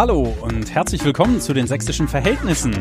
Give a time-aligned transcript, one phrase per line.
[0.00, 2.72] Hallo und herzlich willkommen zu den sächsischen Verhältnissen.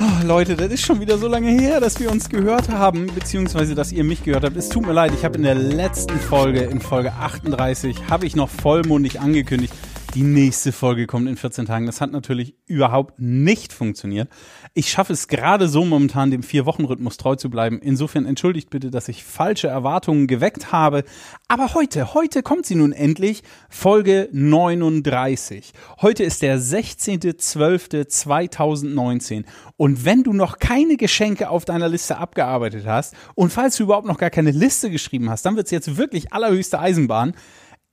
[0.00, 3.74] Oh, Leute, das ist schon wieder so lange her, dass wir uns gehört haben, beziehungsweise
[3.74, 4.56] dass ihr mich gehört habt.
[4.56, 8.36] Es tut mir leid, ich habe in der letzten Folge, in Folge 38, habe ich
[8.36, 9.74] noch vollmundig angekündigt,
[10.14, 11.86] die nächste Folge kommt in 14 Tagen.
[11.86, 14.28] Das hat natürlich überhaupt nicht funktioniert.
[14.74, 17.78] Ich schaffe es gerade so momentan, dem Vier-Wochen-Rhythmus treu zu bleiben.
[17.80, 21.04] Insofern entschuldigt bitte, dass ich falsche Erwartungen geweckt habe.
[21.48, 25.72] Aber heute, heute kommt sie nun endlich, Folge 39.
[26.02, 29.44] Heute ist der 16.12.2019.
[29.76, 34.06] Und wenn du noch keine Geschenke auf deiner Liste abgearbeitet hast und falls du überhaupt
[34.06, 37.34] noch gar keine Liste geschrieben hast, dann wird es jetzt wirklich allerhöchste Eisenbahn.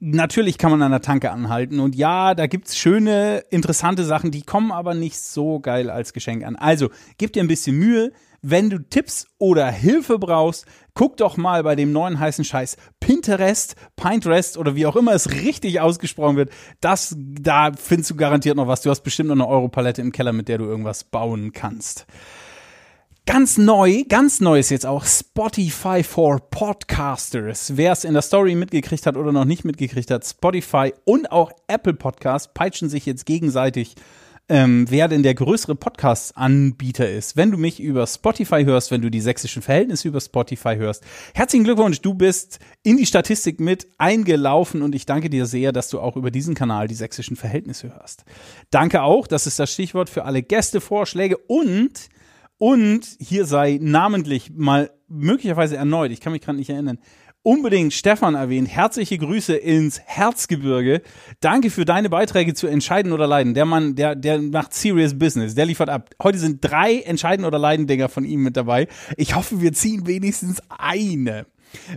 [0.01, 4.43] Natürlich kann man an der Tanke anhalten und ja, da gibt's schöne, interessante Sachen, die
[4.43, 6.55] kommen aber nicht so geil als Geschenk an.
[6.55, 8.13] Also, gib dir ein bisschen Mühe.
[8.41, 13.75] Wenn du Tipps oder Hilfe brauchst, guck doch mal bei dem neuen heißen Scheiß Pinterest,
[13.97, 16.51] Pinterest oder wie auch immer es richtig ausgesprochen wird.
[16.79, 18.81] Das, da findest du garantiert noch was.
[18.81, 22.05] Du hast bestimmt noch eine Europalette im Keller, mit der du irgendwas bauen kannst.
[23.31, 27.77] Ganz neu, ganz neu ist jetzt auch Spotify for Podcasters.
[27.77, 31.51] Wer es in der Story mitgekriegt hat oder noch nicht mitgekriegt hat, Spotify und auch
[31.67, 33.93] Apple Podcasts peitschen sich jetzt gegenseitig,
[34.49, 37.37] ähm, wer denn der größere Podcast-Anbieter ist.
[37.37, 41.03] Wenn du mich über Spotify hörst, wenn du die sächsischen Verhältnisse über Spotify hörst,
[41.35, 45.89] herzlichen Glückwunsch, du bist in die Statistik mit eingelaufen und ich danke dir sehr, dass
[45.89, 48.25] du auch über diesen Kanal die sächsischen Verhältnisse hörst.
[48.71, 52.09] Danke auch, das ist das Stichwort für alle Gästevorschläge und
[52.59, 56.99] und hier sei namentlich mal möglicherweise erneut, ich kann mich gerade nicht erinnern,
[57.41, 58.67] unbedingt Stefan erwähnt.
[58.67, 61.01] Herzliche Grüße ins Herzgebirge.
[61.39, 63.53] Danke für deine Beiträge zu Entscheiden oder Leiden.
[63.53, 65.55] Der Mann, der, der macht serious business.
[65.55, 66.09] Der liefert ab.
[66.21, 68.89] Heute sind drei Entscheiden oder Leiden-Dinger von ihm mit dabei.
[69.15, 71.45] Ich hoffe, wir ziehen wenigstens eine.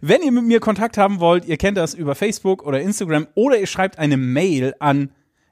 [0.01, 3.59] Wenn ihr mit mir Kontakt haben wollt, ihr kennt das über Facebook oder Instagram oder
[3.59, 5.11] ihr schreibt eine Mail an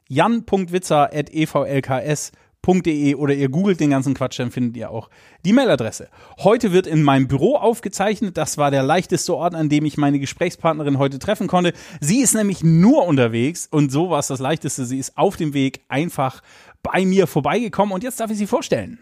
[0.09, 2.31] jan.witzer.evlks
[2.67, 5.11] .de oder ihr googelt den ganzen Quatsch, dann findet ihr auch
[5.45, 6.09] die Mailadresse.
[6.39, 8.37] Heute wird in meinem Büro aufgezeichnet.
[8.37, 11.73] Das war der leichteste Ort, an dem ich meine Gesprächspartnerin heute treffen konnte.
[12.01, 14.85] Sie ist nämlich nur unterwegs und so war es das leichteste.
[14.85, 16.43] Sie ist auf dem Weg einfach
[16.83, 18.99] bei mir vorbeigekommen und jetzt darf ich sie vorstellen.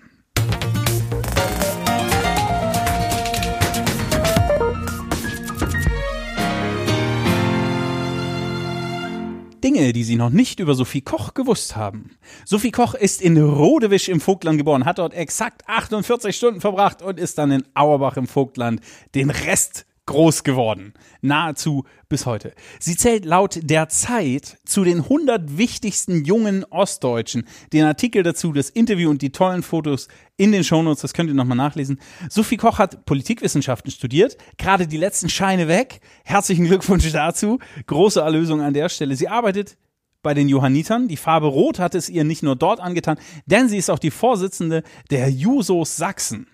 [9.60, 12.16] Dinge, die Sie noch nicht über Sophie Koch gewusst haben.
[12.44, 17.18] Sophie Koch ist in Rodewisch im Vogtland geboren, hat dort exakt 48 Stunden verbracht und
[17.18, 18.80] ist dann in Auerbach im Vogtland
[19.14, 20.94] den Rest groß geworden.
[21.20, 22.54] Nahezu bis heute.
[22.80, 27.46] Sie zählt laut der Zeit zu den 100 wichtigsten jungen Ostdeutschen.
[27.72, 31.34] Den Artikel dazu, das Interview und die tollen Fotos in den Shownotes, das könnt ihr
[31.34, 32.00] nochmal nachlesen.
[32.30, 36.00] Sophie Koch hat Politikwissenschaften studiert, gerade die letzten Scheine weg.
[36.24, 37.58] Herzlichen Glückwunsch dazu.
[37.86, 39.14] Große Erlösung an der Stelle.
[39.14, 39.76] Sie arbeitet
[40.22, 41.06] bei den Johannitern.
[41.08, 44.10] Die Farbe Rot hat es ihr nicht nur dort angetan, denn sie ist auch die
[44.10, 46.48] Vorsitzende der Jusos Sachsen.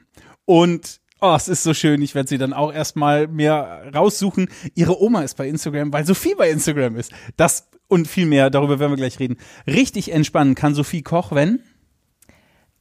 [0.45, 2.03] Und Oh, es ist so schön.
[2.03, 4.51] Ich werde sie dann auch erstmal mir raussuchen.
[4.75, 7.13] Ihre Oma ist bei Instagram, weil Sophie bei Instagram ist.
[7.39, 9.39] Das und viel mehr, darüber werden wir gleich reden.
[9.67, 11.61] Richtig entspannen kann Sophie Koch, wenn?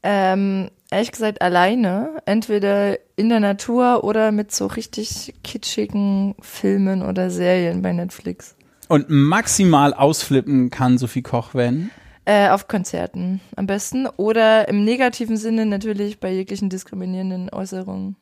[0.04, 2.18] Ähm, ehrlich gesagt alleine.
[2.26, 8.58] Entweder in der Natur oder mit so richtig kitschigen Filmen oder Serien bei Netflix.
[8.90, 11.92] Und maximal ausflippen kann Sophie Koch, wenn?
[12.26, 14.06] Äh, auf Konzerten am besten.
[14.18, 18.18] Oder im negativen Sinne natürlich bei jeglichen diskriminierenden Äußerungen.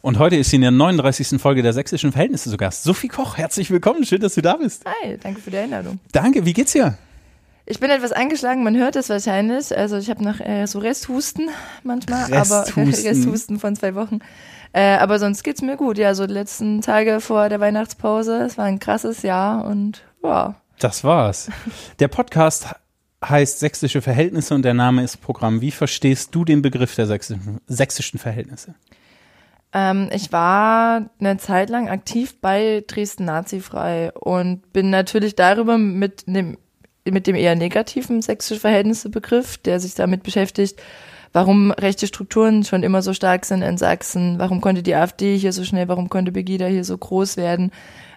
[0.00, 1.40] Und heute ist sie in der 39.
[1.40, 2.84] Folge der Sächsischen Verhältnisse zu Gast.
[2.84, 4.04] Sophie Koch, herzlich willkommen.
[4.04, 4.84] Schön, dass du da bist.
[4.84, 5.98] Hi, danke für die Einladung.
[6.12, 6.96] Danke, wie geht's dir?
[7.70, 9.76] Ich bin etwas angeschlagen, man hört es wahrscheinlich.
[9.76, 11.50] Also ich habe noch äh, so Resthusten
[11.82, 12.82] manchmal, Resthusten.
[12.82, 14.20] aber Resthusten von zwei Wochen.
[14.72, 15.98] Äh, aber sonst geht's mir gut.
[15.98, 18.42] Ja, so die letzten Tage vor der Weihnachtspause.
[18.42, 20.54] Es war ein krasses Jahr und ja.
[20.78, 21.50] Das war's.
[21.98, 22.68] Der Podcast
[23.24, 25.60] heißt Sächsische Verhältnisse und der Name ist Programm.
[25.60, 28.74] Wie verstehst du den Begriff der sächsischen, sächsischen Verhältnisse?
[29.72, 36.26] Ähm, ich war eine Zeit lang aktiv bei Dresden Nazifrei und bin natürlich darüber mit
[36.26, 36.56] dem,
[37.04, 40.80] mit dem eher negativen sächsische Verhältnisse-Begriff, der sich damit beschäftigt,
[41.32, 45.52] warum rechte Strukturen schon immer so stark sind in Sachsen, warum konnte die AfD hier
[45.52, 47.70] so schnell, warum konnte Begida hier so groß werden.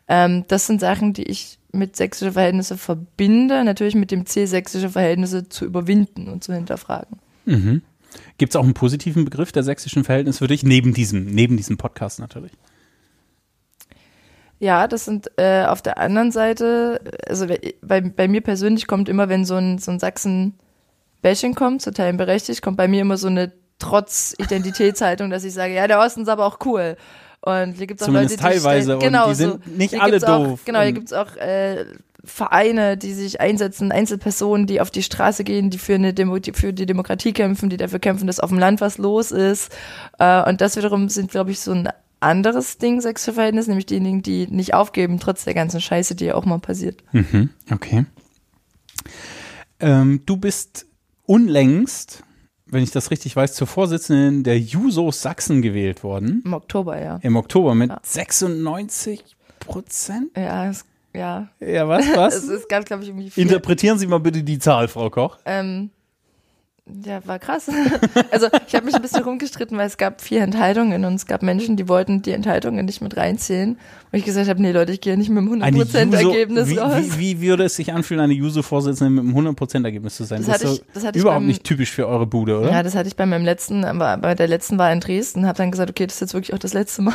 [0.08, 4.90] Ähm, das sind Sachen, die ich mit sächsische Verhältnisse verbinde, natürlich mit dem Ziel, sächsische
[4.90, 7.20] Verhältnisse zu überwinden und zu hinterfragen.
[7.46, 7.82] Mhm.
[8.38, 10.64] Gibt es auch einen positiven Begriff der sächsischen Verhältnisse für dich?
[10.64, 12.52] Neben diesem, neben diesem Podcast natürlich.
[14.60, 17.48] Ja, das sind äh, auf der anderen Seite, also
[17.82, 22.18] bei, bei mir persönlich kommt immer, wenn so ein, so ein Sachsen-Bashing kommt, zu Teilen
[22.18, 26.28] berechtigt, kommt bei mir immer so eine Trotz-Identitätshaltung, dass ich sage, ja, der Osten ist
[26.28, 26.96] aber auch cool.
[27.42, 29.72] Und hier gibt es auch Zumindest Leute, die teilweise genau, und die sind so.
[29.72, 30.60] nicht alle gibt's auch, doof.
[30.64, 31.86] Genau, hier gibt es auch äh,
[32.24, 36.54] Vereine, die sich einsetzen, Einzelpersonen, die auf die Straße gehen, die für, eine Demo die
[36.54, 39.72] für die Demokratie kämpfen, die dafür kämpfen, dass auf dem Land was los ist.
[40.20, 41.90] Äh, und das wiederum sind, glaube ich, so ein
[42.20, 46.46] anderes Ding, Sexualverhältnis, nämlich diejenigen, die nicht aufgeben, trotz der ganzen Scheiße, die ja auch
[46.46, 47.04] mal passiert.
[47.12, 48.06] Mhm, okay.
[49.80, 50.86] Ähm, du bist
[51.26, 52.24] unlängst,
[52.68, 56.42] wenn ich das richtig weiß, zur Vorsitzenden der Jusos Sachsen gewählt worden.
[56.46, 57.20] Im Oktober, ja.
[57.24, 58.00] Im Oktober mit Ja.
[58.04, 60.30] 96 Prozent?
[60.38, 61.48] Ja, es, ja.
[61.60, 62.44] Ja, was, Es, was?
[62.48, 63.44] es gab, glaube ich, irgendwie vier.
[63.44, 65.38] Interpretieren Sie mal bitte die Zahl, Frau Koch.
[65.46, 65.90] Ähm,
[67.06, 67.70] ja, war krass.
[68.32, 71.42] also ich habe mich ein bisschen rumgestritten, weil es gab vier Enthaltungen und es gab
[71.44, 73.78] Menschen, die wollten die Enthaltungen nicht mit reinzählen.
[74.12, 76.68] Und ich gesagt habe, nee Leute, ich gehe nicht mit einem Eine 100% Juso- Ergebnis
[76.70, 76.94] wie, raus.
[76.98, 80.40] Wie, wie würde es sich anfühlen, eine Juso-Vorsitzende mit einem 100% Ergebnis zu sein?
[80.40, 82.72] Das Das, hatte ist ich- das hatte überhaupt beim- nicht typisch für eure Bude, oder?
[82.72, 85.58] Ja, das hatte ich bei meinem letzten, aber bei der letzten Wahl in Dresden, habe
[85.58, 87.14] dann gesagt, okay, das ist jetzt wirklich auch das letzte Mal.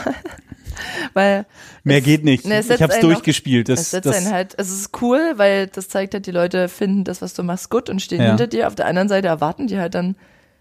[1.14, 1.46] Weil
[1.84, 2.44] Mehr es- geht nicht.
[2.46, 3.68] ne, ich habe es durchgespielt.
[3.68, 7.22] Das, das, einen halt, es ist cool, weil das zeigt halt, die Leute finden das,
[7.22, 8.28] was du machst, gut und stehen Ja.
[8.28, 8.66] hinter dir.
[8.68, 10.16] Auf der anderen Seite erwarten die halt dann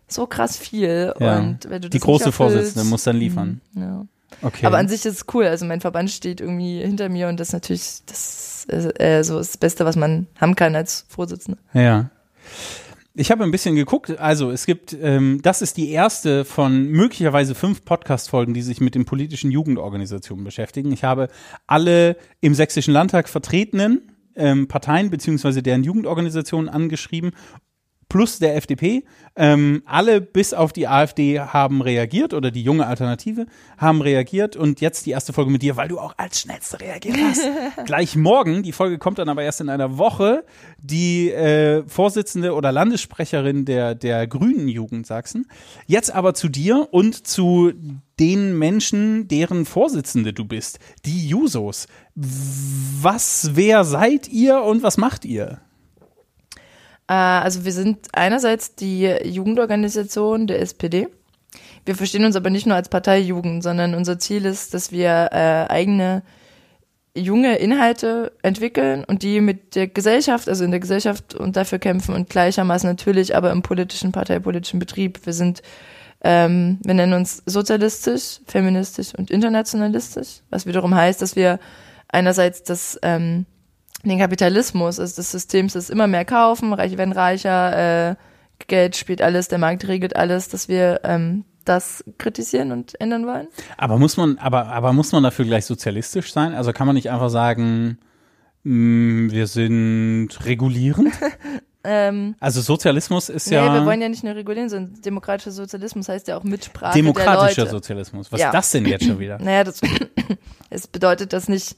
[0.07, 1.13] so krass viel.
[1.19, 1.37] Ja.
[1.39, 3.61] Und wenn du das die große erfüllst- Vorsitzende muss dann liefern.
[3.73, 4.05] Ja.
[4.41, 4.65] Okay.
[4.65, 5.45] Aber an sich ist es cool.
[5.45, 9.55] Also mein Verband steht irgendwie hinter mir und das ist natürlich das, äh, so das
[9.57, 11.57] Beste, was man haben kann als Vorsitzende.
[11.73, 12.09] Ja.
[13.17, 14.19] Ich habe ein bisschen geguckt.
[14.19, 18.93] Also es gibt, ähm, das ist die erste von möglicherweise fünf Podcast-Folgen, die sich mit
[18.93, 20.91] den politischen Jugendorganisationen beschäftigen.
[20.91, 21.29] Ich habe
[21.65, 27.31] alle im Sächsischen Landtag vertretenen ähm, Parteien beziehungsweise deren Jugendorganisationen angeschrieben
[28.09, 29.03] plus der FDP.
[29.35, 33.47] Ähm, alle bis auf die AfD haben reagiert oder die junge Alternative
[33.77, 37.17] haben reagiert und jetzt die erste Folge mit dir, weil du auch als schnellste reagiert
[37.21, 37.41] hast.
[37.85, 40.45] Gleich morgen, die Folge kommt dann aber erst in einer Woche,
[40.77, 45.47] die äh, Vorsitzende oder Landessprecherin der, der Grünen Jugend Sachsen.
[45.85, 47.73] Jetzt aber zu dir und zu
[48.19, 51.87] den Menschen, deren Vorsitzende du bist, die Jusos.
[52.15, 55.59] Was, wer seid ihr und was macht ihr?
[57.07, 61.07] Äh, also wir sind einerseits die Jugendorganisation der SPD.
[61.85, 65.29] Wir verstehen uns aber nicht nur als Partei Jugend, sondern unser Ziel ist, dass wir
[65.31, 66.23] äh, eigene
[67.15, 72.13] junge Inhalte entwickeln und die mit der Gesellschaft, also in der Gesellschaft und dafür kämpfen
[72.13, 75.25] und gleichermaßen natürlich aber im politischen, parteipolitischen Betrieb.
[75.25, 75.61] Wir sind,
[76.21, 81.59] ähm, wir nennen uns sozialistisch, feministisch und internationalistisch, was wiederum heißt, dass wir
[82.09, 83.45] einerseits das, ähm,
[84.09, 88.15] den Kapitalismus, also des Systems, das immer mehr kaufen, Reiche werden reicher, äh,
[88.67, 93.47] Geld spielt alles, der Markt regelt alles, dass wir ähm, das kritisieren und ändern wollen.
[93.77, 96.53] Aber muss man, aber, aber muss man dafür gleich sozialistisch sein?
[96.53, 97.97] Also kann man nicht einfach sagen,
[98.63, 101.13] mh, wir sind regulierend?
[101.87, 106.09] Ähm, Also Sozialismus ist nee, ja wir wollen ja nicht nur regulieren, sondern demokratischer Sozialismus
[106.09, 107.67] heißt ja auch Mitsprache der demokratischer.
[107.67, 108.31] Sozialismus.
[108.31, 108.47] Was Ja.
[108.47, 109.37] ist das denn jetzt schon wieder?
[109.39, 109.81] Naja, das
[110.71, 111.75] es bedeutet, dass nicht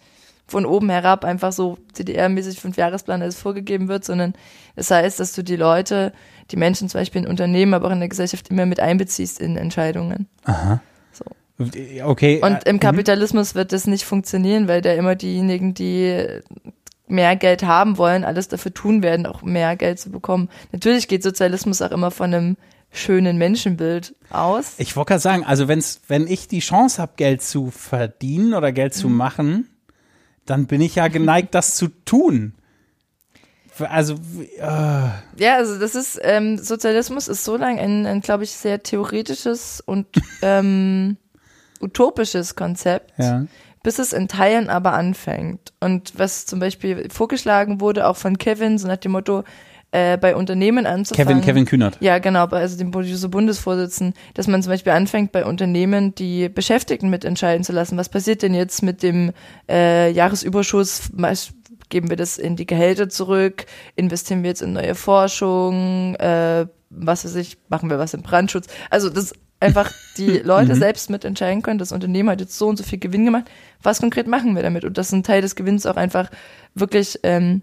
[0.47, 4.33] von oben herab einfach so CDR-mäßig Fünfjahresplan alles vorgegeben wird, sondern
[4.75, 6.13] es heißt, dass du die Leute,
[6.51, 9.57] die Menschen zum Beispiel in Unternehmen, aber auch in der Gesellschaft immer mit einbeziehst in
[9.57, 10.27] Entscheidungen.
[10.45, 10.81] Aha.
[11.11, 11.25] So.
[12.05, 12.39] Okay.
[12.41, 16.25] Und äh, im Kapitalismus wird das nicht funktionieren, weil da immer diejenigen, die
[17.07, 20.49] mehr Geld haben wollen, alles dafür tun werden, auch mehr Geld zu bekommen.
[20.71, 22.57] Natürlich geht Sozialismus auch immer von einem
[22.91, 24.75] schönen Menschenbild aus.
[24.77, 28.71] Ich wollte gerade sagen, also wenn's, wenn ich die Chance habe, Geld zu verdienen oder
[28.71, 28.99] Geld Mhm.
[28.99, 29.67] zu machen,
[30.49, 32.53] dann bin ich ja geneigt, das zu tun.
[33.79, 34.15] Also,
[34.57, 38.81] äh, Ja, also das ist, ähm, Sozialismus ist so lang ein, ein glaube ich, sehr
[38.81, 40.07] theoretisches und
[40.41, 41.17] ähm,
[41.79, 43.45] utopisches Konzept, ja.
[43.83, 45.73] bis es in Teilen aber anfängt.
[45.79, 49.43] Und was zum Beispiel vorgeschlagen wurde, auch von Kevin, so nach dem Motto,
[49.91, 51.27] äh, bei Unternehmen anzufangen.
[51.27, 51.97] Kevin, Kevin Kühnert.
[52.01, 57.09] Ja, genau, bei- also dem Bundesvorsitzenden, dass man zum Beispiel anfängt, bei Unternehmen die Beschäftigten
[57.09, 57.97] mitentscheiden zu lassen.
[57.97, 59.31] Was passiert denn jetzt mit dem
[59.69, 61.09] äh, Jahresüberschuss?
[61.89, 63.65] Geben wir das in die Gehälter zurück?
[63.95, 66.15] Investieren wir jetzt in neue Forschung?
[66.15, 68.67] Äh, was weiß ich, machen wir was im Brandschutz?
[68.89, 72.83] Also, dass einfach die Leute selbst mitentscheiden können, das Unternehmen hat jetzt so und so
[72.83, 73.45] viel Gewinn gemacht.
[73.81, 74.83] Was konkret machen wir damit?
[74.83, 76.29] Und dass ein Teil des Gewinns auch einfach
[76.75, 77.61] wirklich ähm,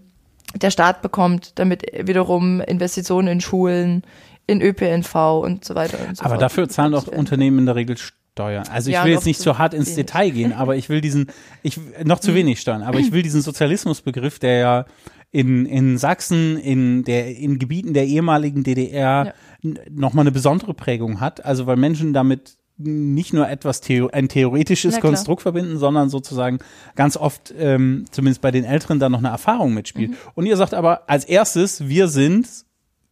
[0.53, 4.03] der Staat bekommt, damit wiederum Investitionen in Schulen,
[4.47, 7.09] in ÖPNV und so weiter und so Aber fort dafür zahlen werden.
[7.17, 8.67] Unternehmen in der Regel Steuern.
[8.69, 9.95] Also ich Ja, will jetzt nicht zu so hart ins wenig.
[10.05, 11.27] Detail gehen, aber ich will diesen,
[11.63, 14.85] ich noch zu wenig Steuern, aber ich will diesen Sozialismusbegriff, der ja
[15.31, 19.33] in, in Sachsen, in der, in Gebieten der ehemaligen DDR
[19.63, 19.73] Ja.
[19.89, 21.43] nochmal eine besondere Prägung hat.
[21.43, 24.99] Also weil Menschen damit nicht nur etwas Theo ein theoretisches.
[24.99, 26.59] Konstrukt verbinden, sondern sozusagen
[26.95, 30.11] ganz oft, ähm, zumindest bei den Älteren, dann noch eine Erfahrung mitspielt.
[30.11, 30.17] Mhm.
[30.33, 32.47] Und ihr sagt aber als erstes, wir sind,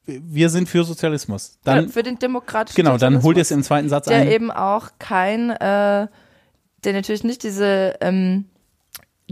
[0.06, 1.60] wir sind für Sozialismus.
[1.64, 4.32] Dann, ja, für den demokratischen Genau, dann holt ihr es im zweiten Satz der ein.
[4.32, 6.08] eben auch kein, äh,
[6.84, 8.46] der natürlich nicht diese ähm,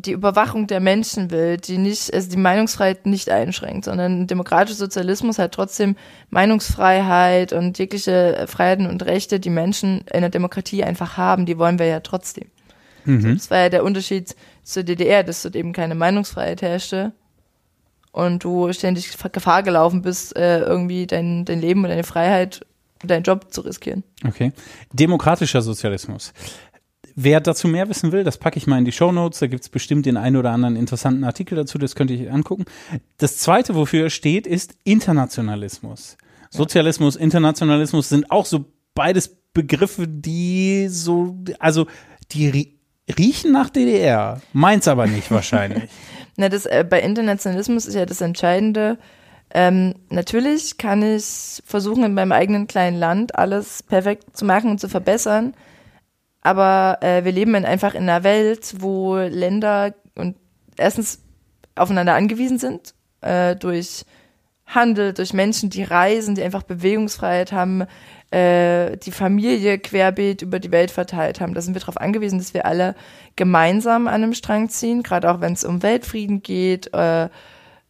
[0.05, 5.39] die Überwachung der Menschen will, die nicht, also die Meinungsfreiheit nicht einschränkt, sondern demokratischer Sozialismus
[5.39, 5.95] hat trotzdem
[6.29, 11.79] Meinungsfreiheit und jegliche Freiheiten und Rechte, die Menschen in der Demokratie einfach haben, die wollen
[11.79, 12.47] wir ja trotzdem.
[13.05, 13.35] Mhm.
[13.35, 17.13] Das war ja der Unterschied zur DDR, dass dort eben keine Meinungsfreiheit herrschte
[18.11, 22.65] und du ständig Gefahr gelaufen bist, äh, irgendwie dein, dein Leben und deine Freiheit
[23.03, 24.03] deinen Job zu riskieren.
[24.27, 24.51] Okay.
[24.93, 26.33] Demokratischer Sozialismus.
[27.15, 29.39] Wer dazu mehr wissen will, das packe ich mal in die Show Notes.
[29.39, 32.31] Da gibt es bestimmt den einen oder anderen interessanten Artikel dazu, das könnt ihr euch
[32.31, 32.65] angucken.
[33.17, 36.17] Das zweite, wofür er steht, ist Internationalismus.
[36.49, 41.87] Sozialismus, Internationalismus sind auch so beides Begriffe, die so, also
[42.31, 42.75] die
[43.17, 45.89] riechen nach DDR, meint's aber nicht wahrscheinlich.
[46.37, 48.97] Na, das, äh, bei Internationalismus ist ja das Entscheidende,
[49.53, 54.79] ähm, natürlich kann ich versuchen, in meinem eigenen kleinen Land alles perfekt zu machen und
[54.79, 55.53] zu verbessern.
[56.41, 60.35] Aber äh, wir leben in, einfach in einer Welt, wo Länder und
[60.77, 61.21] erstens
[61.75, 64.05] aufeinander angewiesen sind, äh, durch
[64.65, 67.85] Handel, durch Menschen, die reisen, die einfach Bewegungsfreiheit haben,
[68.31, 71.53] äh, die Familie querbeet über die Welt verteilt haben.
[71.53, 72.95] Da sind wir darauf angewiesen, dass wir alle
[73.35, 77.29] gemeinsam an einem Strang ziehen, gerade auch wenn es um Weltfrieden geht, äh,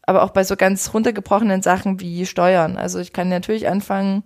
[0.04, 2.78] aber auch bei so ganz runtergebrochenen Sachen wie Steuern.
[2.78, 4.24] Also ich kann natürlich anfangen,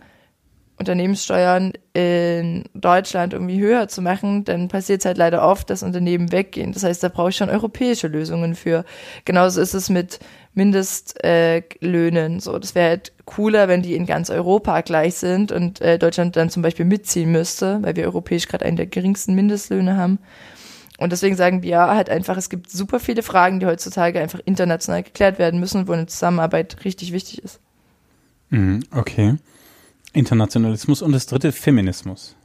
[0.78, 6.32] Unternehmenssteuern in Deutschland irgendwie höher zu machen, dann passiert es halt leider oft, dass Unternehmen
[6.32, 6.74] weggehen.
[6.74, 8.84] Das heißt, da brauche ich schon europäische Lösungen für.
[9.24, 10.20] Genauso ist es mit
[10.54, 12.38] Mindestlöhnen.
[12.38, 15.98] Äh, so, das wäre halt cooler, wenn die in ganz Europa gleich sind und äh,
[15.98, 20.20] Deutschland dann zum Beispiel mitziehen müsste, weil wir europäisch gerade einen der geringsten Mindestlöhne haben.
[20.98, 25.04] Und deswegen sagen wir halt einfach, es gibt super viele Fragen, die heutzutage einfach international
[25.04, 27.60] geklärt werden müssen, wo eine Zusammenarbeit richtig wichtig ist.
[28.50, 29.36] Mhm, okay.
[30.16, 32.36] Internationalismus und das dritte Feminismus.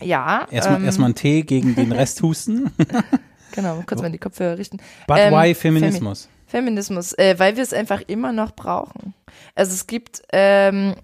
[0.00, 0.46] Ja.
[0.50, 2.70] Erstmal ähm, erstmal ein Tee gegen den Rest husten.
[3.52, 4.78] genau, kurz mal die Kopfhörer richten.
[5.06, 6.28] But ähm, why Feminismus?
[6.46, 9.14] Femi Feminismus, äh, weil wir es einfach immer noch brauchen.
[9.54, 10.94] Also es gibt, ähm,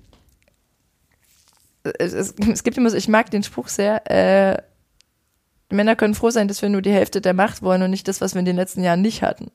[1.98, 4.62] es, es, gibt immer so, ich mag den Spruch sehr, äh,
[5.70, 8.20] Männer können froh sein, dass wir nur die Hälfte der Macht wollen und nicht das,
[8.20, 9.50] was wir in den letzten Jahren nicht hatten.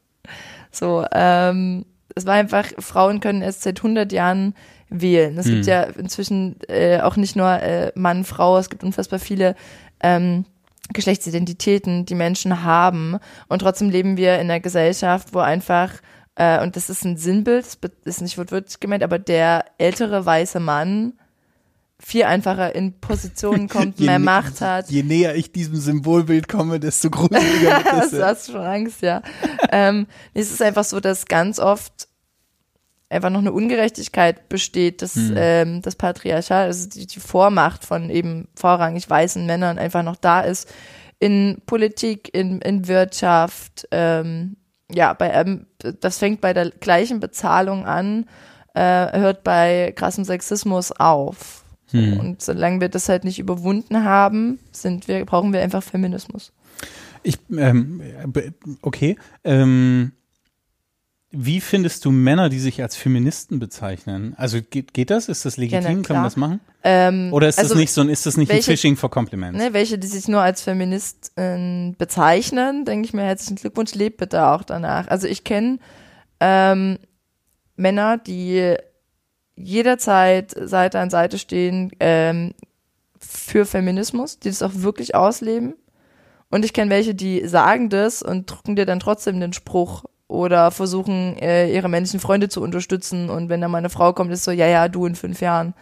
[0.71, 4.55] So, ähm, es war einfach, Frauen können erst seit 100 Jahren
[5.01, 5.37] wählen.
[5.37, 5.55] Es hm.
[5.55, 9.55] gibt ja inzwischen äh, auch nicht nur äh, Mann, Frau, es gibt unfassbar viele
[10.01, 10.45] ähm,
[10.93, 13.17] Geschlechtsidentitäten, die Menschen haben.
[13.47, 15.91] Und trotzdem leben wir in einer Gesellschaft, wo einfach,
[16.35, 20.59] äh, und das ist ein Sinnbild, das ist nicht wortwörtlich gemeint, aber der ältere weiße
[20.59, 21.13] Mann
[21.97, 24.89] viel einfacher in Positionen kommt, mehr Macht hat.
[24.91, 28.11] Je näher ich diesem Symbolbild komme, desto gruseliger wird es.
[28.11, 29.21] du hast schon Angst, ja.
[29.71, 32.07] ähm, es ist einfach so, dass ganz oft
[33.15, 35.33] einfach noch eine Ungerechtigkeit besteht, dass hm.
[35.37, 40.41] ähm, das Patriarchat, also die, die Vormacht von eben vorrangig weißen Männern einfach noch da
[40.41, 40.69] ist
[41.19, 44.57] in Politik, in, in Wirtschaft, ähm,
[44.91, 48.25] ja, bei ähm, das fängt bei der gleichen Bezahlung an,
[48.73, 51.63] äh, hört bei krassem Sexismus auf.
[51.91, 52.19] Hm.
[52.19, 56.51] Und solange wir das halt nicht überwunden haben, sind wir, brauchen wir einfach Feminismus.
[57.23, 58.01] Ich, ähm,
[58.81, 59.17] okay.
[59.43, 60.11] Ähm,
[61.37, 64.33] wie findest du Männer, die sich als Feministen bezeichnen?
[64.37, 65.27] Also geht, geht das?
[65.29, 65.97] Ist das legitim?
[65.97, 66.59] Ja, Kann man das machen?
[66.83, 69.09] Ähm, Oder ist also das nicht so ein, ist das nicht welche, ein Phishing for
[69.11, 69.59] Compliments?
[69.59, 74.47] Ne, welche, die sich nur als Feministin bezeichnen, denke ich mir herzlichen Glückwunsch, lebt bitte
[74.47, 75.07] auch danach.
[75.07, 75.79] Also ich kenne
[76.39, 76.99] ähm,
[77.75, 78.75] Männer, die
[79.55, 82.53] jederzeit Seite an Seite stehen ähm,
[83.19, 85.75] für Feminismus, die das auch wirklich ausleben.
[86.49, 90.71] Und ich kenne welche, die sagen das und drucken dir dann trotzdem den Spruch oder
[90.71, 93.29] versuchen, äh, ihre männlichen Freunde zu unterstützen.
[93.29, 95.73] Und wenn da mal eine Frau kommt, ist so, ja, ja, du in fünf Jahren.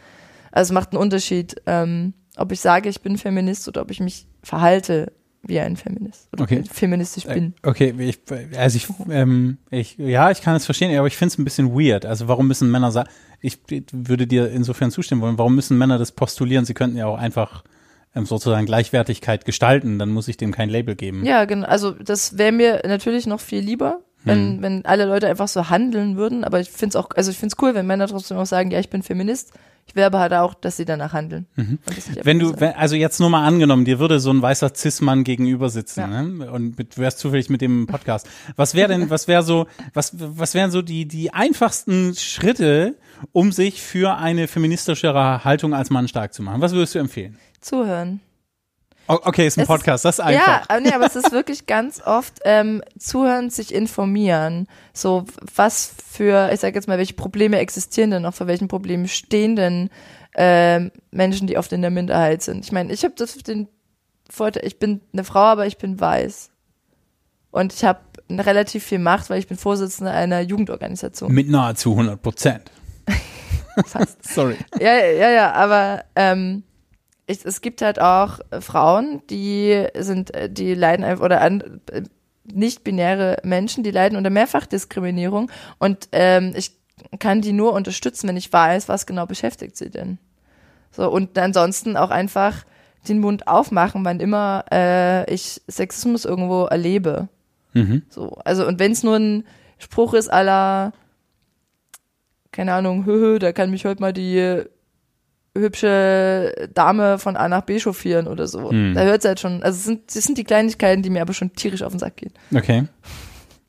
[0.52, 4.00] Also es macht einen Unterschied, ähm, ob ich sage, ich bin Feminist oder ob ich
[4.00, 5.12] mich verhalte
[5.46, 6.64] wie ein Feminist oder okay.
[6.72, 7.54] feministisch bin.
[7.64, 8.20] Äh, okay, ich,
[8.58, 11.74] also ich, ähm, ich, ja, ich kann es verstehen, aber ich finde es ein bisschen
[11.74, 12.06] weird.
[12.06, 13.10] Also warum müssen Männer sagen,
[13.42, 13.60] ich
[13.92, 16.64] würde dir insofern zustimmen wollen, warum müssen Männer das postulieren?
[16.64, 17.64] Sie könnten ja auch einfach
[18.16, 21.26] ähm, sozusagen Gleichwertigkeit gestalten, dann muss ich dem kein Label geben.
[21.26, 21.68] Ja, genau.
[21.68, 24.62] Also das wäre mir natürlich noch viel lieber, wenn, hm.
[24.62, 26.44] wenn alle Leute einfach so handeln würden.
[26.44, 28.72] Aber ich finde es auch, also ich finde es cool, wenn Männer trotzdem auch sagen,
[28.72, 29.54] ja, ich bin Feminist.
[29.86, 31.46] Ich will aber halt auch, dass sie danach handeln.
[31.56, 31.78] Mhm.
[32.24, 35.70] Wenn du, wenn, also jetzt nur mal angenommen, dir würde so ein weißer Cis-Mann gegenüber
[35.70, 36.24] sitzen, ja.
[36.24, 36.50] ne?
[36.52, 38.28] Und mit, wärst zufällig mit dem Podcast.
[38.56, 42.96] Was wäre denn, was wäre so, was, was wären so die, die einfachsten Schritte,
[43.34, 46.62] um sich für eine feministischere Haltung als Mann stark zu machen?
[46.62, 47.38] Was würdest du empfehlen?
[47.60, 48.22] Zuhören.
[49.08, 50.70] Okay, ist ein es Podcast, das ist einfach.
[50.70, 54.68] Ja, nee, aber es ist wirklich ganz oft ähm, zuhören, sich informieren.
[54.94, 59.08] So, was für, ich sage jetzt mal, welche Probleme existieren denn noch, vor welchen Problemen
[59.08, 59.90] stehen denn
[60.36, 62.64] äh, Menschen, die oft in der Minderheit sind.
[62.64, 63.68] Ich meine, ich habe das den
[64.30, 66.50] Vorteil, ich bin eine Frau, aber ich bin weiß.
[67.52, 68.00] Und ich habe
[68.32, 71.32] relativ viel Macht, weil ich bin Vorsitzende einer Jugendorganisation.
[71.32, 72.72] Mit nahezu 100 Prozent.
[73.86, 74.24] Fast.
[74.34, 74.58] Sorry.
[74.80, 76.64] Ja, ja, ja, aber ähm,
[77.34, 82.04] ich, es gibt halt auch Frauen, die sind, äh, die leiden einfach, oder an, äh,
[82.46, 86.78] nicht-binäre Menschen, die leiden unter Mehrfachdiskriminierung und ähm, ich
[87.20, 90.20] kann die nur unterstützen, wenn ich weiß, was genau beschäftigt sie denn.
[90.92, 92.66] So, und ansonsten auch einfach
[93.08, 97.28] den Mund aufmachen, wann immer äh, ich Sexismus irgendwo erlebe.
[97.74, 98.04] Mhm.
[98.10, 99.46] So, also und wenn es nur ein
[99.78, 100.94] Spruch ist aller,
[102.52, 104.64] keine Ahnung, höhö, da kann mich heute mal die
[105.56, 108.72] hübsche Dame von A nach B chauffieren oder so.
[108.72, 108.94] Hm.
[108.96, 111.34] Da hört es halt schon, also es sind, das sind die Kleinigkeiten, die mir aber
[111.34, 112.34] schon tierisch auf den Sack gehen.
[112.54, 112.86] Okay.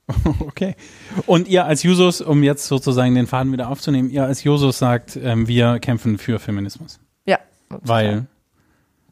[0.39, 0.77] Okay.
[1.25, 5.17] Und ihr als Jusos, um jetzt sozusagen den Faden wieder aufzunehmen, ihr als Jusos sagt,
[5.17, 7.01] ähm, wir kämpfen für Feminismus.
[7.25, 7.39] Ja.
[7.71, 8.27] Weil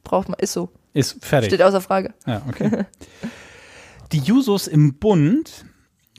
[0.05, 0.71] Braucht man, ist so.
[0.93, 1.49] ist fertig.
[1.49, 2.13] Steht außer Frage.
[2.27, 2.85] Ja, okay.
[4.13, 5.65] Die Jusos im Bund,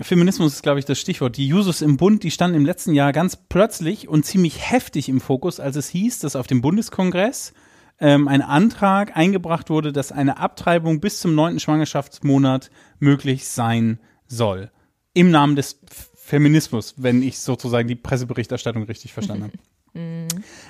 [0.02, 1.38] Feminismus ist, glaube ich, das Stichwort.
[1.38, 5.22] Die Jusos im Bund, die standen im letzten Jahr ganz plötzlich und ziemlich heftig im
[5.22, 7.54] Fokus, als es hieß, dass auf dem Bundeskongress
[8.00, 14.72] ähm, ein Antrag eingebracht wurde, dass eine Abtreibung bis zum neunten Schwangerschaftsmonat möglich sein soll.
[15.14, 15.80] Im Namen des
[16.16, 19.54] Feminismus, wenn ich sozusagen die Presseberichterstattung richtig verstanden habe.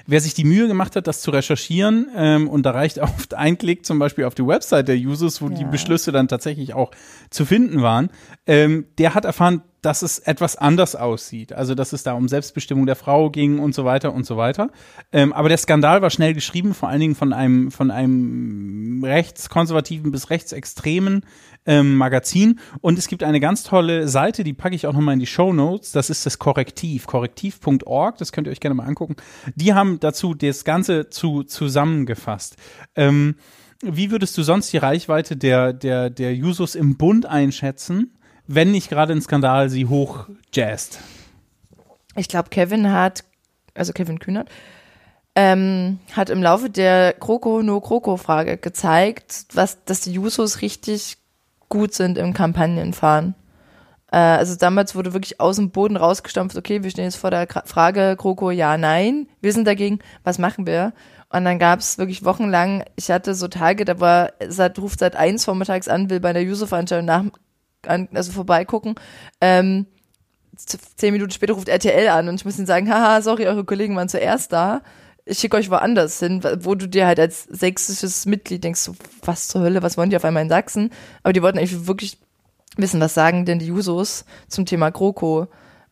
[0.05, 3.57] Wer sich die Mühe gemacht hat, das zu recherchieren, ähm, und da reicht oft ein
[3.57, 5.67] Klick zum Beispiel auf die Website der Users, wo die Ja.
[5.69, 6.91] Beschlüsse dann tatsächlich auch
[7.29, 8.09] zu finden waren,
[8.47, 11.53] ähm, der hat erfahren, dass es etwas anders aussieht.
[11.53, 14.69] Also, dass es da um Selbstbestimmung der Frau ging und so weiter und so weiter.
[15.11, 20.11] Ähm, aber der Skandal war schnell geschrieben, vor allen Dingen von einem, von einem rechtskonservativen
[20.11, 21.25] bis rechtsextremen
[21.65, 22.59] ähm, Magazin.
[22.79, 25.51] Und es gibt eine ganz tolle Seite, die packe ich auch nochmal in die Show
[25.51, 25.91] Notes.
[25.91, 28.17] Das ist das Korrektiv, korrektiv.org.
[28.17, 29.17] Das könnt ihr euch gerne mal angucken.
[29.55, 32.55] Die haben dazu das Ganze zu, zusammengefasst.
[32.95, 33.35] Ähm,
[33.81, 38.13] wie würdest du sonst die Reichweite der, der, der Jusos im Bund einschätzen,
[38.47, 40.99] wenn nicht gerade ein Skandal sie hoch jazzt?
[42.15, 43.23] Ich glaube, Kevin hat,
[43.73, 44.49] also Kevin Kühnert,
[45.35, 51.17] ähm, hat im Laufe der Kroko-No-Kroko-Frage gezeigt, was, dass die Jusos richtig
[51.69, 53.33] gut sind im Kampagnenfahren.
[54.11, 57.47] Äh, also damals wurde wirklich aus dem Boden rausgestampft, okay, wir stehen jetzt vor der
[57.65, 60.93] Frage Kroko, ja, nein, wir sind dagegen, was machen wir?
[61.29, 65.15] Und dann gab es wirklich wochenlang, ich hatte so Tage, da war, seit, ruft seit
[65.15, 67.23] eins vormittags an, will bei einer Juso-Veranstaltung nach,
[67.87, 68.95] an, also vorbeigucken,
[69.41, 69.85] ähm,
[70.55, 73.95] zehn Minuten später ruft RTL an und ich muss ihnen sagen, haha, sorry, eure Kollegen
[73.95, 74.81] waren zuerst da.
[75.25, 78.93] Ich schicke euch woanders hin, wo du dir halt als sächsisches Mitglied denkst, so,
[79.23, 80.91] was zur Hölle, was wollen die auf einmal in Sachsen?
[81.23, 82.17] Aber die wollten eigentlich wirklich
[82.75, 85.47] wissen, was sagen denn die Jusos zum Thema GroKo?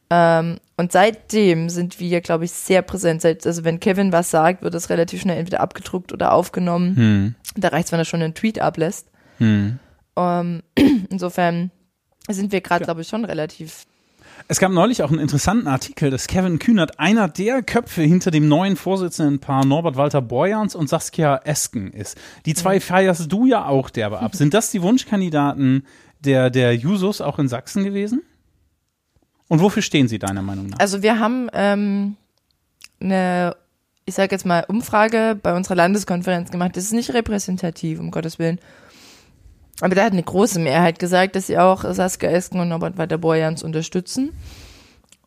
[0.10, 3.22] Ähm, und seitdem sind wir, glaube ich, sehr präsent.
[3.22, 6.96] Seit, also wenn Kevin was sagt, wird das relativ schnell entweder abgedruckt oder aufgenommen.
[6.98, 7.36] Hm.
[7.56, 9.08] Da reicht's, wenn er schon einen Tweet ablässt.
[9.38, 9.80] Hm.
[10.18, 10.64] Ähm,
[11.10, 11.72] insofern
[12.30, 13.86] sind wir gerade, glaube ich, schon relativ
[14.48, 18.48] Es gab neulich auch einen interessanten Artikel, dass Kevin Kühnert einer der Köpfe hinter dem
[18.48, 22.18] neuen Vorsitzendenpaar Norbert Walter Borjans und Saskia Esken ist.
[22.46, 24.36] Die zwei feierst du ja auch derbe ab.
[24.36, 25.86] Sind das die Wunschkandidaten
[26.20, 28.22] der, der Jusos auch in Sachsen gewesen?
[29.48, 30.80] Und wofür stehen sie deiner Meinung nach?
[30.80, 32.16] Also wir haben ähm,
[33.02, 33.56] eine,
[34.06, 36.78] ich sage jetzt mal, Umfrage bei unserer Landeskonferenz gemacht.
[36.78, 38.60] Das ist nicht repräsentativ, um Gottes Willen.
[39.82, 43.64] Aber da hat eine große Mehrheit gesagt, dass sie auch Saskia Esken und Norbert Walter-Borjans
[43.64, 44.32] unterstützen.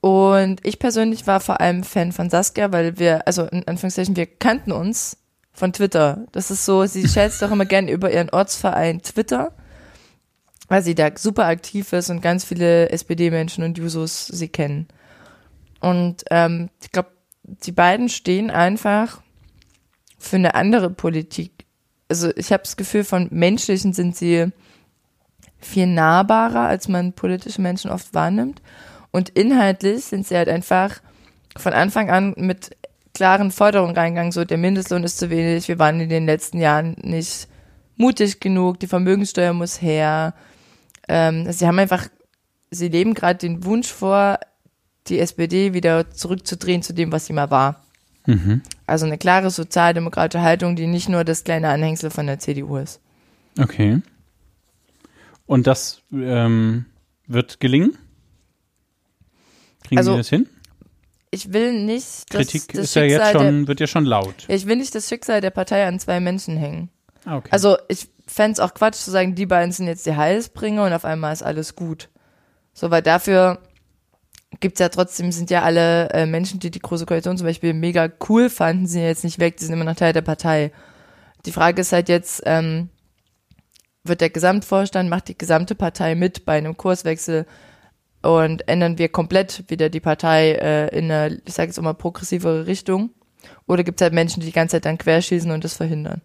[0.01, 4.27] Und ich persönlich war vor allem Fan von Saskia, weil wir, also in Anführungszeichen, wir
[4.27, 5.17] kannten uns
[5.53, 6.27] von Twitter.
[6.33, 9.53] Das ist so, sie schätzt doch immer gern über ihren Ortsverein Twitter,
[10.69, 14.89] weil sie da super aktiv ist und ganz viele SPD-Menschen und Jusos sie kennen.
[15.81, 17.11] Und ähm, ich glaube,
[17.43, 19.23] die beiden stehen einfach
[20.19, 21.54] für eine andere Politik.
[22.09, 24.53] Also ich habe das Gefühl, von menschlichen sind sie
[25.59, 28.61] viel nahbarer, als man politische Menschen oft wahrnimmt.
[29.11, 31.01] Und inhaltlich sind sie halt einfach
[31.57, 32.77] von Anfang an mit
[33.15, 36.97] klaren Forderungen reingegangen, so der Mindestlohn ist zu wenig, wir waren in den letzten Jahren
[37.01, 37.49] nicht
[37.97, 40.35] mutig genug, die Vermögenssteuer muss her.
[41.09, 42.09] Ähm, sie haben einfach,
[42.71, 44.41] sie leben gerade den Wunsch vor,
[45.07, 47.84] die SPD wieder zurückzudrehen zu dem, was sie mal war.
[48.27, 48.63] Mhm.
[48.87, 53.01] Also eine klare sozialdemokratische Haltung, die nicht nur das kleine Anhängsel von der CDU ist.
[53.59, 54.01] Okay.
[55.47, 56.87] Und das ähm,
[57.27, 57.97] wird gelingen?
[59.87, 60.49] Kriegen Also, Sie das hin?
[61.31, 64.47] Ich will nicht das, Kritik das ist ja jetzt schon, wird ja schon laut.
[64.49, 66.91] der, ich will nicht das Schicksal der Partei an zwei Menschen hängen.
[67.25, 67.49] Ah, okay.
[67.51, 71.05] Also ich fänd's auch Quatsch zu sagen, die beiden sind jetzt die Heilsbringer und auf
[71.05, 72.09] einmal ist alles gut.
[72.73, 73.59] So, weil dafür
[74.61, 78.09] gibt's ja trotzdem, sind ja alle äh, Menschen, die die Große Koalition zum Beispiel mega
[78.29, 80.73] cool fanden, sind ja jetzt nicht weg, die sind immer noch Teil der Partei.
[81.47, 82.89] Die Frage ist halt jetzt, ähm,
[84.05, 87.47] wird der Gesamtvorstand, macht die gesamte Partei mit bei einem Kurswechsel
[88.23, 92.67] und ändern wir komplett wieder die Partei äh, in eine, ich sage jetzt immer, progressivere
[92.67, 93.11] Richtung.
[93.67, 96.23] Oder gibt es halt Menschen, die die ganze Zeit dann querschießen und das verhindern?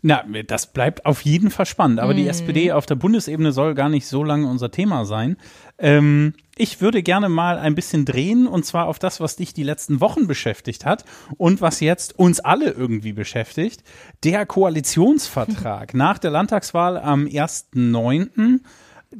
[0.00, 1.98] Na, das bleibt auf jeden Fall spannend.
[1.98, 2.28] Aber die Mhm.
[2.28, 5.36] SPD auf der Bundesebene soll gar nicht so lange unser Thema sein.
[5.76, 9.64] Ähm, ich würde gerne mal ein bisschen drehen und zwar auf das, was dich die
[9.64, 11.04] letzten Wochen beschäftigt hat
[11.36, 13.82] und was jetzt uns alle irgendwie beschäftigt.
[14.22, 15.94] Der Koalitionsvertrag.
[15.94, 18.60] Nach der Landtagswahl am 1.9.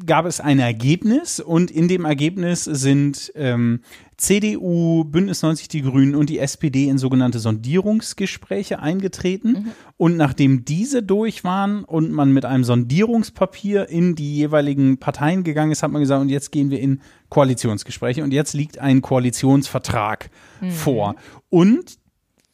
[0.04, 3.80] gab es ein Ergebnis und in dem Ergebnis sind ähm,
[4.18, 9.72] CDU, Bündnis 90 Die Grünen und die SPD in sogenannte Sondierungsgespräche eingetreten.
[9.96, 15.72] Und nachdem diese durch waren und man mit einem Sondierungspapier in die jeweiligen Parteien gegangen
[15.72, 20.30] ist, hat man gesagt, und jetzt gehen wir in Koalitionsgespräche und jetzt liegt ein Koalitionsvertrag
[20.70, 21.14] vor.
[21.48, 21.98] Und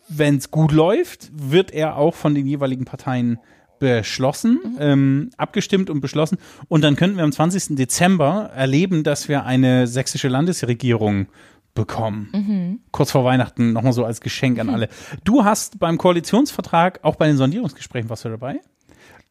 [0.09, 3.39] wenn es gut läuft, wird er auch von den jeweiligen Parteien
[3.79, 6.39] beschlossen, ähm, abgestimmt und beschlossen.
[6.69, 7.77] Und dann könnten wir am 20.
[7.77, 11.27] Dezember erleben, dass wir eine sächsische Landesregierung
[11.75, 12.81] bekommen.
[12.93, 14.89] Kurz vor Weihnachten nochmal so als Geschenk an alle.
[15.25, 18.61] Du hast beim Koalitionsvertrag, auch bei den Sondierungsgesprächen warst du dabei.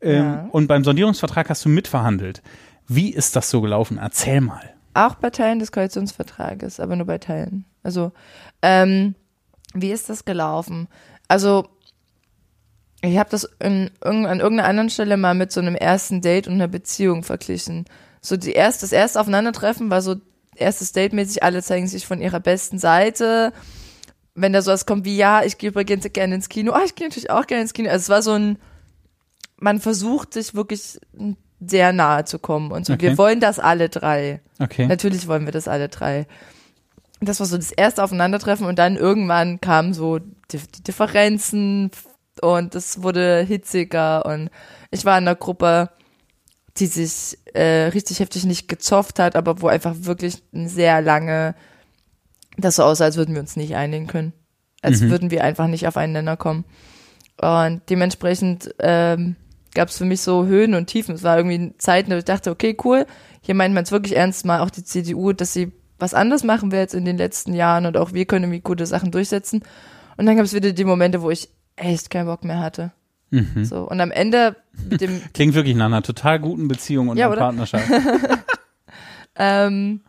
[0.01, 0.47] Ähm, Ja.
[0.51, 2.41] Und beim Sondierungsvertrag hast du mitverhandelt.
[2.87, 3.97] Wie ist das so gelaufen?
[3.97, 4.73] Erzähl mal.
[4.93, 7.65] Auch bei Teilen des Koalitionsvertrages, aber nur bei Teilen.
[7.81, 8.11] Also,
[8.61, 9.15] ähm,
[9.73, 10.87] wie ist das gelaufen?
[11.29, 11.67] Also,
[13.09, 16.53] ich habe das in, an irgendeiner anderen Stelle mal mit so einem ersten Date und
[16.53, 17.85] einer Beziehung verglichen.
[18.21, 20.15] So die erst, das erste Aufeinandertreffen war so
[20.55, 23.51] erstes Date-mäßig, alle zeigen sich von ihrer besten Seite.
[24.35, 27.07] Wenn da sowas kommt wie, ja, ich gehe übrigens gerne ins Kino, ah, ich gehe
[27.07, 27.89] natürlich auch gerne ins Kino.
[27.89, 28.57] Also es war so ein,
[29.57, 30.97] man versucht sich wirklich
[31.59, 32.93] sehr nahe zu kommen und so.
[32.93, 33.09] Okay.
[33.09, 34.39] Wir wollen das alle drei.
[34.59, 34.87] Okay.
[34.87, 36.25] Natürlich wollen wir das alle drei.
[37.19, 41.91] Das war so das erste Aufeinandertreffen und dann irgendwann kamen so die, die Differenzen
[42.41, 44.49] und es wurde hitziger und
[44.91, 45.89] ich war in einer Gruppe,
[46.77, 51.55] die sich äh, richtig heftig nicht gezofft hat, aber wo einfach wirklich sehr lange
[52.57, 54.33] das so aussah, als würden wir uns nicht einigen können.
[54.81, 56.65] Als würden wir einfach nicht auf einen Nenner kommen.
[57.41, 59.37] Und dementsprechend ähm,
[59.73, 61.15] gab es für mich so Höhen und Tiefen.
[61.15, 63.05] Es war irgendwie Zeiten, wo ich dachte, okay, cool,
[63.41, 66.71] hier meint man es wirklich ernst, mal auch die CDU, dass sie was anderes machen
[66.71, 69.63] will jetzt in den letzten Jahren und auch wir können irgendwie gute Sachen durchsetzen.
[70.17, 72.91] Und dann gab es wieder die Momente, wo ich echt keinen Bock mehr hatte.
[73.31, 73.65] Mhm.
[73.65, 74.55] So, und am Ende
[74.89, 77.37] mit dem Klingt wirklich nach einer total guten Beziehung und Ja, einer?
[77.37, 77.89] Partnerschaft.
[79.35, 80.01] Ähm,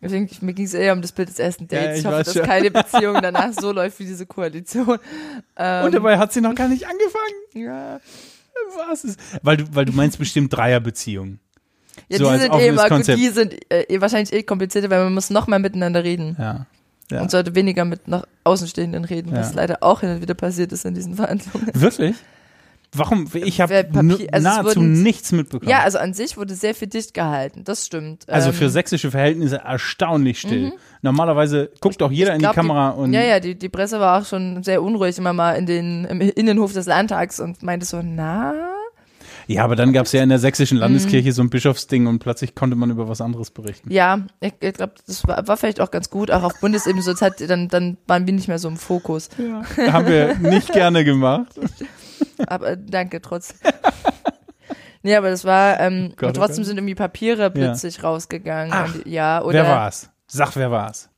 [0.00, 1.98] deswegen, mir ging es eher um das Bild des ersten Ja, Dates.
[1.98, 2.42] ich ich hoffe, dass schon.
[2.44, 4.98] keine Beziehung danach so läuft wie diese Koalition.
[5.56, 7.34] Ähm, und dabei hat sie noch gar nicht angefangen.
[7.68, 8.00] ja,
[8.88, 9.20] Was ist?
[9.42, 11.40] Weil du, weil du meinst bestimmt Dreierbeziehungen.
[12.08, 15.04] ja So die sind eh immer gut, die sind äh, eh wahrscheinlich eh komplizierter, weil
[15.04, 16.36] man muss noch mal miteinander reden.
[16.38, 16.66] Ja.
[17.10, 17.22] Ja.
[17.22, 20.84] Und sollte weniger mit nach Außenstehenden reden, was leider auch hin und wieder passiert ist
[20.84, 21.68] in diesen Verhandlungen.
[21.74, 22.16] Wirklich?
[22.92, 23.28] Warum?
[23.34, 23.86] Ich habe
[24.32, 25.70] also nahezu wurden- nichts mitbekommen.
[25.70, 28.26] Ja, also an sich wurde sehr viel dicht gehalten, das stimmt.
[28.30, 30.72] also Ähm, für sächsische Verhältnisse erstaunlich still.
[31.02, 34.00] Normalerweise guckt doch jeder ich in glaub, die Kamera und Ja, ja, die, die Presse
[34.00, 37.84] war auch schon sehr unruhig immer mal in den, im Innenhof des Landtags und meinte
[37.84, 38.54] so, na,
[39.48, 40.82] Ja, aber dann gab es ja in der sächsischen Mhm.
[40.82, 43.90] Landeskirche so ein Bischofsding und plötzlich konnte man über was anderes berichten.
[43.90, 47.18] Ja, ich, ich glaube, das war, war vielleicht auch ganz gut, auch auf Bundesebene, so
[47.18, 49.30] hat, dann, dann waren wir nicht mehr so im Fokus.
[49.38, 49.62] Ja.
[49.92, 51.58] Haben wir nicht gerne gemacht.
[52.46, 53.72] Aber danke trotzdem.
[55.02, 56.66] nee, aber das war, ähm, Gott, und oh trotzdem Gott.
[56.66, 58.72] sind irgendwie Papiere plötzlich rausgegangen.
[58.72, 60.10] Ach, und, ja, oder wer war's?
[60.26, 61.10] Sag, wer war's?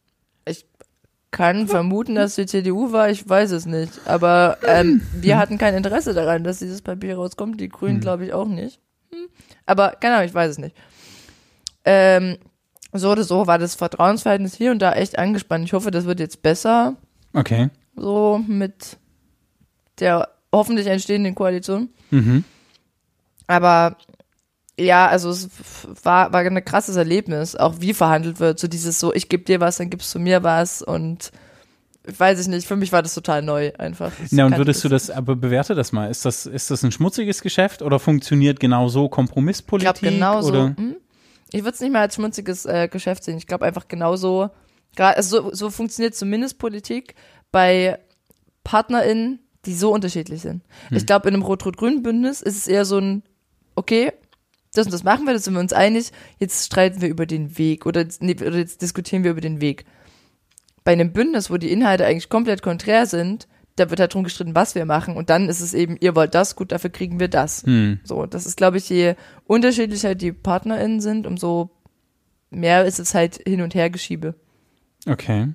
[1.31, 4.01] Kann vermuten, dass die CDU war, ich weiß es nicht.
[4.07, 7.61] Aber ähm, wir hatten kein Interesse daran, dass dieses Papier rauskommt.
[7.61, 8.01] Die Grünen, Hm.
[8.01, 8.81] glaube ich, auch nicht.
[9.13, 9.29] Hm.
[9.67, 10.77] Aber keine Ahnung, ich weiß es nicht.
[11.85, 12.37] Ähm,
[12.93, 15.65] so oder so war das Vertrauensverhältnis hier und da echt angespannt.
[15.65, 16.97] Ich hoffe, das wird jetzt besser.
[17.33, 17.71] Okay.
[17.95, 18.97] so mit
[20.01, 21.91] der hoffentlich entstehenden Koalition.
[22.11, 22.43] Mhm.
[23.47, 23.97] Aber
[24.79, 25.49] ja, also es
[26.03, 28.59] war, war ein krasses Erlebnis, auch wie verhandelt wird.
[28.59, 31.33] So dieses so, ich gebe dir was, dann gibst du mir was und
[32.07, 34.13] weiß ich nicht, für mich war das total neu einfach.
[34.25, 36.11] Ich Na, und würdest du das, aber bewerte das mal.
[36.11, 40.01] Ist das, ist das ein schmutziges Geschäft oder funktioniert genau so Ich Kompromisspolitik?
[40.01, 40.67] glaube genauso.
[40.69, 40.97] Hm?
[41.53, 43.37] Ich würde es nicht mal als schmutziges äh, Geschäft sehen.
[43.37, 44.51] Ich glaube einfach genauso.
[44.97, 47.15] Also so, so funktioniert zumindest Politik
[47.53, 47.99] bei
[48.65, 50.63] PartnerInnen, die so unterschiedlich sind.
[50.89, 50.97] Hm.
[50.97, 53.23] Ich glaube, in einem Rot-Rot-Grün Bündnis ist es eher so ein,
[53.75, 54.13] okay,
[54.73, 57.59] das und das machen wir, da sind wir uns einig, jetzt streiten wir über den
[57.59, 59.85] Weg oder, nee, oder jetzt diskutieren wir über den Weg.
[60.85, 64.55] Bei einem Bündnis, wo die Inhalte eigentlich komplett konträr sind, da wird halt drum gestritten,
[64.55, 67.29] was wir machen und dann ist es eben, ihr wollt das, gut, dafür kriegen wir
[67.29, 67.65] das.
[67.65, 68.01] Hm.
[68.05, 71.71] So, das ist, glaube ich, je unterschiedlicher die PartnerInnen sind, umso
[72.51, 74.35] mehr ist es halt hin und her geschiebe.
[75.07, 75.55] Okay.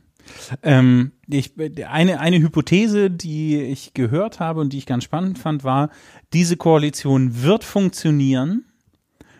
[0.64, 1.54] Ähm, ich,
[1.88, 5.90] eine, eine Hypothese, die ich gehört habe und die ich ganz spannend fand, war,
[6.34, 8.66] diese Koalition wird funktionieren.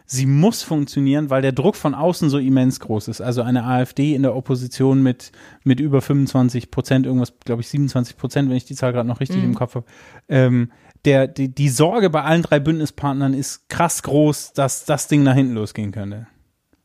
[0.08, 3.22] Sie muss funktionieren, weil der Druck von außen so immens groß ist.
[3.22, 5.32] Also eine AfD in der Opposition mit,
[5.64, 9.20] mit über 25 Prozent, irgendwas, glaube ich, 27 Prozent, wenn ich die Zahl gerade noch
[9.20, 9.46] richtig Mhm.
[9.46, 9.86] im Kopf habe.
[10.30, 10.72] Ähm,
[11.06, 15.36] der, die, die Sorge bei allen drei Bündnispartnern ist krass groß, dass das Ding nach
[15.36, 16.28] hinten losgehen könnte.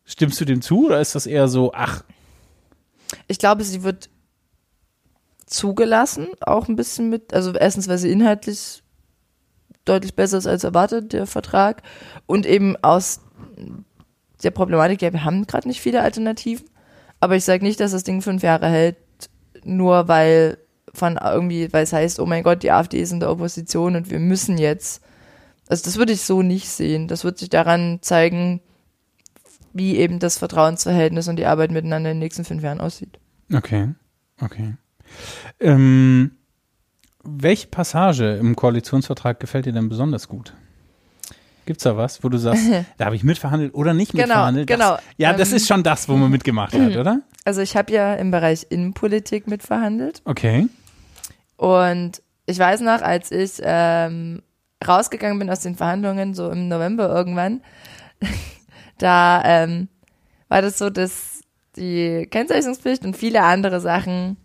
[0.07, 2.05] Stimmst du dem zu oder ist das eher so, ach,
[3.29, 4.09] Ich glaube, sie wird
[5.47, 8.83] zugelassen, auch ein bisschen mit, also erstens, weil sie inhaltlich
[9.91, 11.83] deutlich besser ist als erwartet, der Vertrag.
[12.27, 13.21] Und eben aus
[14.43, 16.67] der Problematik, ja, wir haben gerade nicht viele Alternativen.
[17.21, 18.97] Aber ich sage nicht, dass das Ding fünf Jahre hält,
[19.65, 20.59] nur weil
[20.93, 24.11] von irgendwie, weil es heißt, oh mein Gott, die AfD ist in der Opposition und
[24.11, 25.03] wir müssen jetzt.
[25.69, 27.07] Also das würde ich so nicht sehen.
[27.07, 28.61] Das wird sich daran zeigen,
[29.73, 33.19] wie eben das Vertrauensverhältnis und die Arbeit miteinander in den nächsten fünf Jahren aussieht.
[33.53, 33.95] Okay,
[34.41, 34.75] okay.
[35.61, 36.33] Ähm,
[37.23, 40.55] welche Passage im Koalitionsvertrag gefällt dir denn besonders gut?
[41.67, 42.65] Gibt's da was, wo du sagst,
[42.99, 44.67] da habe ich mitverhandelt oder nicht Genau, mitverhandelt?
[44.67, 44.93] genau.
[44.97, 47.21] Das, ja, das Ähm, ist schon das, wo man mitgemacht hat, oder?
[47.45, 50.69] Also ich habe ja im Bereich Innenpolitik mitverhandelt Okay.
[51.57, 54.43] und ich weiß noch, als ich ähm,
[54.87, 57.61] rausgegangen bin aus den Verhandlungen, so im November irgendwann,
[58.99, 59.89] da ähm,
[60.49, 61.41] war das so, dass
[61.77, 64.37] die Kennzeichnungspflicht und viele andere Sachen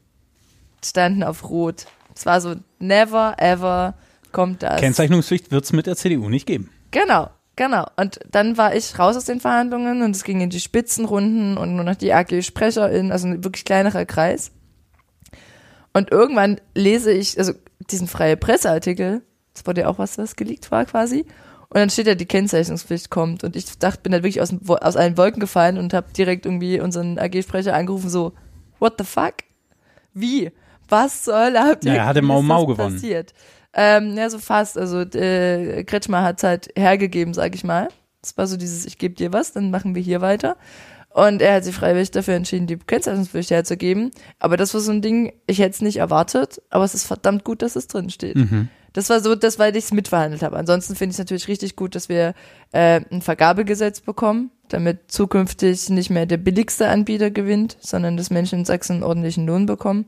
[0.83, 1.87] standen auf Rot.
[2.15, 3.95] Es war so, never ever
[4.31, 4.79] kommt das.
[4.79, 6.69] Kennzeichnungspflicht wird's mit der CDU nicht geben.
[6.91, 7.85] Genau, genau.
[7.97, 11.75] Und dann war ich raus aus den Verhandlungen und es ging in die Spitzenrunden und
[11.75, 14.51] nur noch die AG-Sprecherin, also ein wirklich kleinerer Kreis.
[15.93, 17.53] Und irgendwann lese ich, also
[17.89, 19.21] diesen freie Presseartikel,
[19.53, 21.25] das wurde ja auch was, was geleakt war quasi.
[21.69, 23.43] Und dann steht ja, die Kennzeichnungspflicht kommt.
[23.43, 26.79] Und ich dachte, bin halt wirklich aus, aus allen Wolken gefallen und habe direkt irgendwie
[26.79, 28.33] unseren AG-Sprecher angerufen, so,
[28.79, 29.35] what the fuck?
[30.13, 30.51] Wie?
[30.89, 31.93] Was Hölle habt ihr?
[31.93, 32.93] Ja, er hatte wie Mau ist Mau gewonnen.
[32.93, 33.33] Passiert?
[33.73, 34.77] Ähm, ja, so fast.
[34.77, 37.89] Also äh, Kretschmer hat halt hergegeben, sag ich mal.
[38.21, 40.57] Das war so dieses, ich gebe dir was, dann machen wir hier weiter.
[41.09, 44.11] Und er hat sich freiwillig dafür entschieden, die Kennzeichnungspflicht herzugeben.
[44.39, 47.45] Aber das war so ein Ding, ich hätte es nicht erwartet, aber es ist verdammt
[47.45, 48.35] gut, dass es drin steht.
[48.91, 50.57] Das war so, das, weil ich es mitverhandelt habe.
[50.57, 52.33] Ansonsten finde ich es natürlich richtig gut, dass wir
[52.71, 58.59] äh, ein Vergabegesetz bekommen, damit zukünftig nicht mehr der billigste Anbieter gewinnt, sondern dass Menschen
[58.59, 60.05] in Sachsen einen ordentlichen Lohn bekommen.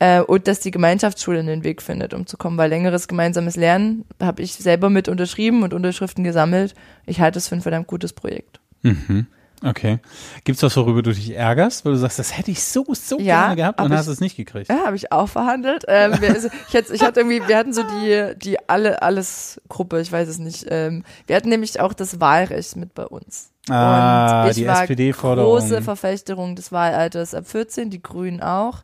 [0.00, 4.04] Äh, und dass die Gemeinschaftsschule den Weg findet, um zu kommen, weil längeres gemeinsames Lernen
[4.20, 6.74] habe ich selber mit unterschrieben und Unterschriften gesammelt.
[7.06, 8.58] Ich halte es für ein verdammt gutes Projekt.
[8.82, 9.26] Mhm.
[9.62, 9.98] Okay.
[10.42, 13.44] Gibt's was, worüber du dich ärgerst, wo du sagst, das hätte ich so, so Ja,
[13.44, 14.68] gerne gehabt und aber hast ich- es nicht gekriegt?
[14.68, 15.84] Ja, habe ich auch verhandelt.
[15.88, 19.60] Ähm, wir, also, ich, hatte, ich hatte irgendwie, wir hatten so die, die alle, alles
[19.68, 20.66] Gruppe, ich weiß es nicht.
[20.68, 23.50] Ähm, wir hatten nämlich auch das Wahlrecht mit bei uns.
[23.70, 25.50] Ah, und ich die SPD-Forderung.
[25.58, 28.82] große Verfechterung des Wahlalters ab 14, die Grünen auch.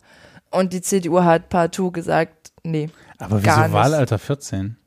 [0.51, 3.73] Und die CDU hat partout gesagt, nee, Aber gar wieso nicht.
[3.73, 4.77] Wahlalter 14?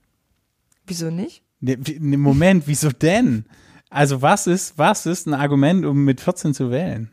[0.87, 1.43] wieso nicht?
[1.61, 3.47] Ne, ne, Moment, wieso denn?
[3.89, 7.11] Also was ist, was ist ein Argument, um mit 14 zu wählen?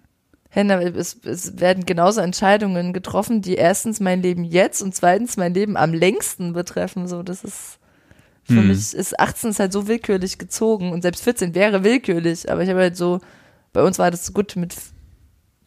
[0.49, 5.53] Henna, es, es werden genauso Entscheidungen getroffen, die erstens mein Leben jetzt und zweitens mein
[5.53, 7.07] Leben am längsten betreffen.
[7.07, 7.77] So, das ist
[8.43, 8.67] für Hm.
[8.67, 12.69] mich ist 18 ist halt so willkürlich gezogen und selbst 14 wäre willkürlich, aber ich
[12.69, 13.21] habe halt so,
[13.71, 14.75] bei uns war das so gut mit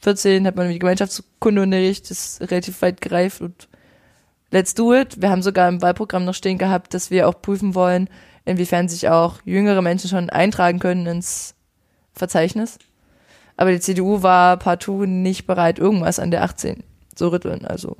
[0.05, 3.69] 14 hat man die Gemeinschaftskundeunterricht, ist relativ weit gereift und
[4.51, 5.21] let's do it.
[5.21, 8.11] Wir haben sogar im Wahlprogramm noch stehen gehabt, dass wir auch prüfen wollen,
[8.45, 11.55] inwiefern sich auch jüngere Menschen schon eintragen können ins
[12.13, 12.79] Verzeichnis.
[13.57, 17.65] Aber die CDU war partout nicht bereit, irgendwas an der 18 zu rütteln.
[17.65, 17.97] Also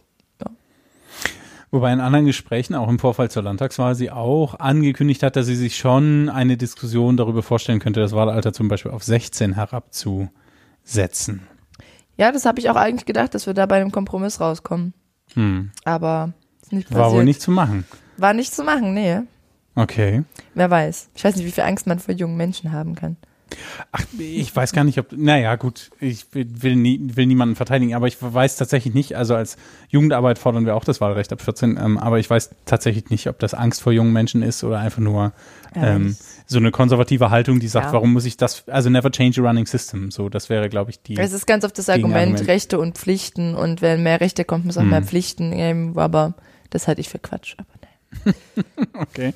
[1.71, 5.57] Wobei in anderen Gesprächen, auch im Vorfall zur Landtagswahl, sie auch angekündigt hat, dass sie
[5.57, 11.49] sich schon eine Diskussion darüber vorstellen könnte, das Wahlalter zum Beispiel auf 16 herabzusetzen.
[12.17, 14.95] Ja, das habe ich auch eigentlich gedacht, dass wir da bei einem Kompromiss rauskommen.
[15.35, 15.71] Hm.
[15.85, 17.05] Aber ist nicht passiert.
[17.05, 17.85] War wohl nicht zu machen.
[18.17, 19.21] War nicht zu machen, nee.
[19.75, 20.23] Okay.
[20.55, 21.11] Wer weiß.
[21.15, 23.17] Ich weiß nicht, wie viel Angst man vor jungen Menschen haben kann.
[23.93, 28.07] Ach, ich weiß gar nicht, ob, naja, gut, ich will, nie, will niemanden verteidigen, aber
[28.07, 29.57] ich weiß tatsächlich nicht, also als
[29.89, 33.39] Jugendarbeit fordern wir auch das Wahlrecht ab 14, ähm, aber ich weiß tatsächlich nicht, ob
[33.39, 35.33] das Angst vor jungen Menschen ist oder einfach nur
[35.75, 37.93] ähm, so eine konservative Haltung, die sagt, Ja.
[37.95, 41.01] warum muss ich das, also never change a running system, so, das wäre, glaube ich,
[41.03, 41.17] die.
[41.17, 42.47] Es ist ganz oft das Argument.
[42.47, 44.91] Rechte und Pflichten und wenn mehr Rechte kommt, muss auch Hm.
[44.91, 46.35] mehr Pflichten geben, aber
[46.71, 47.55] das halte ich für Quatsch.
[47.59, 48.35] Aber nein.
[48.97, 49.33] Okay.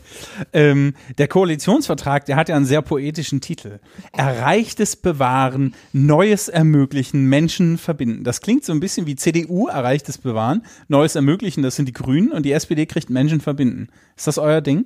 [0.53, 3.81] Ähm, der Koalitionsvertrag, der hat ja einen sehr poetischen Titel.
[4.13, 8.23] Erreichtes bewahren, Neues ermöglichen, Menschen verbinden.
[8.23, 12.31] Das klingt so ein bisschen wie CDU, erreichtes bewahren, Neues ermöglichen, das sind die Grünen
[12.31, 13.89] und die SPD kriegt Menschen verbinden.
[14.17, 14.85] Ist das euer Ding?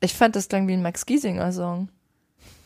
[0.00, 1.88] Ich fand das klang wie ein Max Giesinger-Song.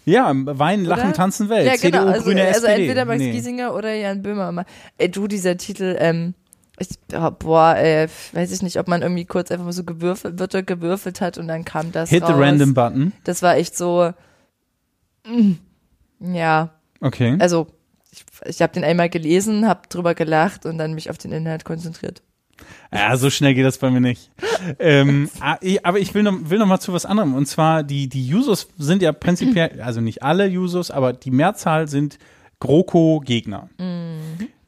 [0.06, 1.12] Ja, Weinen, Lachen, Oder?
[1.14, 1.66] Tanzen, Welt.
[1.66, 2.00] Ja, genau.
[2.00, 2.82] CDU, also, Grüne, also SPD.
[2.82, 3.32] entweder Max Nee.
[3.32, 4.64] Giesinger oder Jan Böhmer.
[4.98, 6.34] Ey, du, dieser Titel, ähm,
[6.78, 10.38] Ich, oh, boah, ey, weiß ich nicht, ob man irgendwie kurz einfach mal so gewürfelt,
[10.38, 12.32] Wörter gewürfelt hat und dann kam das Hit raus.
[12.34, 13.12] the random button.
[13.24, 14.12] Das war echt so,
[15.26, 15.52] mm,
[16.34, 16.70] ja,
[17.00, 17.36] Okay.
[17.40, 17.66] also
[18.12, 21.64] ich, ich habe den einmal gelesen, habe drüber gelacht und dann mich auf den Inhalt
[21.64, 22.22] konzentriert.
[22.92, 24.30] Ja, so schnell geht das bei mir nicht.
[24.78, 27.34] ähm, ah, aber ich will noch, will noch mal zu was anderem.
[27.34, 31.88] Und zwar, die, die Jusos sind ja prinzipiell, also nicht alle Jusos, aber die Mehrzahl
[31.88, 32.18] sind
[32.60, 33.68] GroKo-Gegner.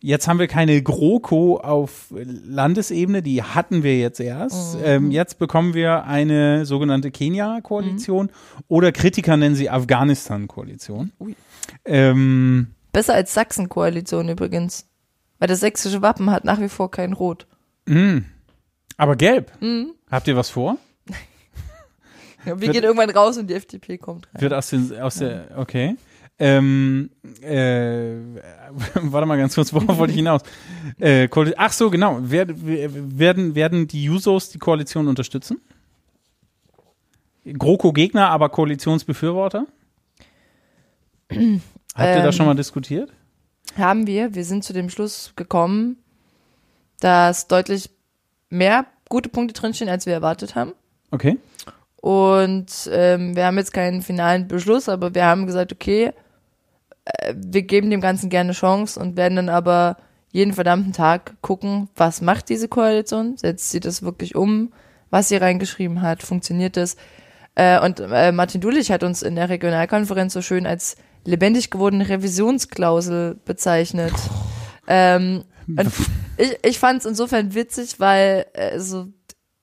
[0.00, 4.76] Jetzt haben wir keine GroKo auf Landesebene, die hatten wir jetzt erst.
[4.84, 8.30] Ähm, jetzt bekommen wir eine sogenannte Kenia-Koalition
[8.68, 11.12] oder Kritiker nennen sie Afghanistan-Koalition.
[11.84, 14.86] Ähm, Besser als Sachsen-Koalition übrigens.
[15.38, 17.46] Weil das sächsische Wappen hat nach wie vor kein Rot.
[18.96, 19.52] Aber gelb.
[20.10, 20.76] Habt ihr was vor?
[22.44, 24.40] Wir Wird- gehen irgendwann raus und die FDP kommt rein.
[24.42, 25.96] Wird aus, den, aus der, okay.
[26.38, 28.14] Ähm, äh,
[28.94, 30.42] warte mal ganz kurz, worauf wollte ich hinaus?
[31.00, 32.18] Äh, Ach so, genau.
[32.20, 35.60] Wer- werden, werden die Jusos die Koalition unterstützen?
[37.46, 39.66] GroKo-Gegner, aber Koalitionsbefürworter?
[41.30, 41.60] Habt ihr
[41.96, 43.12] Ähm, das schon mal diskutiert?
[43.76, 44.34] Haben wir.
[44.34, 45.96] Wir sind zu dem Schluss gekommen,
[47.00, 47.90] dass deutlich
[48.48, 50.72] mehr gute Punkte drinstehen, als wir erwartet haben.
[51.10, 51.38] Okay.
[51.96, 56.12] Und ähm, wir haben jetzt keinen finalen Beschluss, aber wir haben gesagt, okay,
[57.04, 59.96] äh, wir geben dem Ganzen gerne Chance und werden dann aber
[60.30, 63.36] jeden verdammten Tag gucken, was macht diese Koalition?
[63.36, 64.72] Setzt sie das wirklich um?
[65.10, 66.22] Was sie reingeschrieben hat?
[66.22, 66.96] Funktioniert das?
[67.54, 72.08] Äh, und äh, Martin Dulich hat uns in der Regionalkonferenz so schön als lebendig gewordene
[72.08, 74.12] Revisionsklausel bezeichnet.
[74.86, 75.90] Ähm, und
[76.36, 79.08] ich, ich fand es insofern witzig, weil äh, so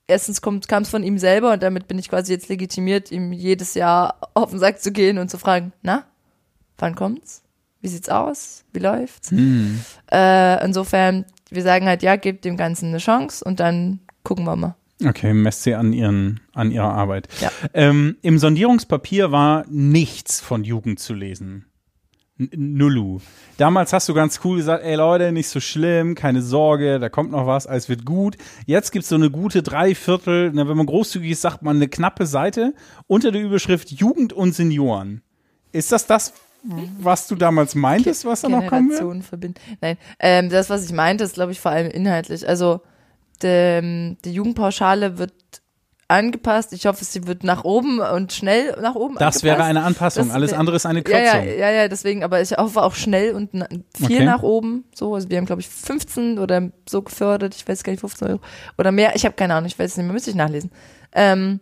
[0.07, 3.73] erstens kam es von ihm selber und damit bin ich quasi jetzt legitimiert, ihm jedes
[3.73, 6.05] Jahr auf den Sack zu gehen und zu fragen, na,
[6.77, 7.41] wann kommt's?
[7.81, 8.63] Wie sieht's aus?
[8.71, 9.31] Wie läuft's?
[10.11, 14.55] Äh, insofern, wir sagen halt, ja, gebt dem Ganzen eine Chance und dann gucken wir
[14.55, 14.75] mal.
[15.05, 17.27] Okay, messt sie an, ihren, an ihrer Arbeit.
[17.41, 17.51] Ja.
[17.73, 21.65] Ähm, Im Sondierungspapier war nichts von Jugend zu lesen.
[22.37, 23.19] Nullu.
[23.57, 27.31] Damals hast du ganz cool gesagt, ey Leute, nicht so schlimm, keine Sorge, da kommt
[27.31, 28.37] noch was, alles wird gut.
[28.65, 32.25] Jetzt gibt's so eine gute Dreiviertel, na, wenn man großzügig ist, sagt man eine knappe
[32.25, 32.73] Seite
[33.05, 35.21] unter der Überschrift Jugend und Senioren.
[35.71, 36.33] Ist das das,
[36.99, 39.59] was du damals meintest, was da noch kommen wird?
[39.81, 42.47] Nein, ähm, das, was ich meinte, ist, glaube ich, vor allem inhaltlich.
[42.47, 42.81] Also
[43.43, 45.33] die, die Jugendpauschale wird
[46.13, 46.71] angepasst.
[46.73, 49.43] Ich hoffe, sie wird nach oben und schnell nach oben Das angepasst.
[49.43, 51.59] wäre eine Anpassung, Das alles andere ist eine Ja, ja, Kürzung.
[51.59, 53.51] ja, ja, deswegen, aber ich hoffe auch schnell und
[53.95, 54.25] viel Okay.
[54.25, 54.85] nach oben.
[54.95, 58.27] So, also wir haben, glaube ich, 15 oder so gefördert, ich weiß gar nicht, 15
[58.27, 58.39] Euro.
[58.77, 60.71] Oder mehr, ich habe keine Ahnung, ich weiß es nicht mehr, müsste ich nachlesen.
[61.11, 61.59] Ähm,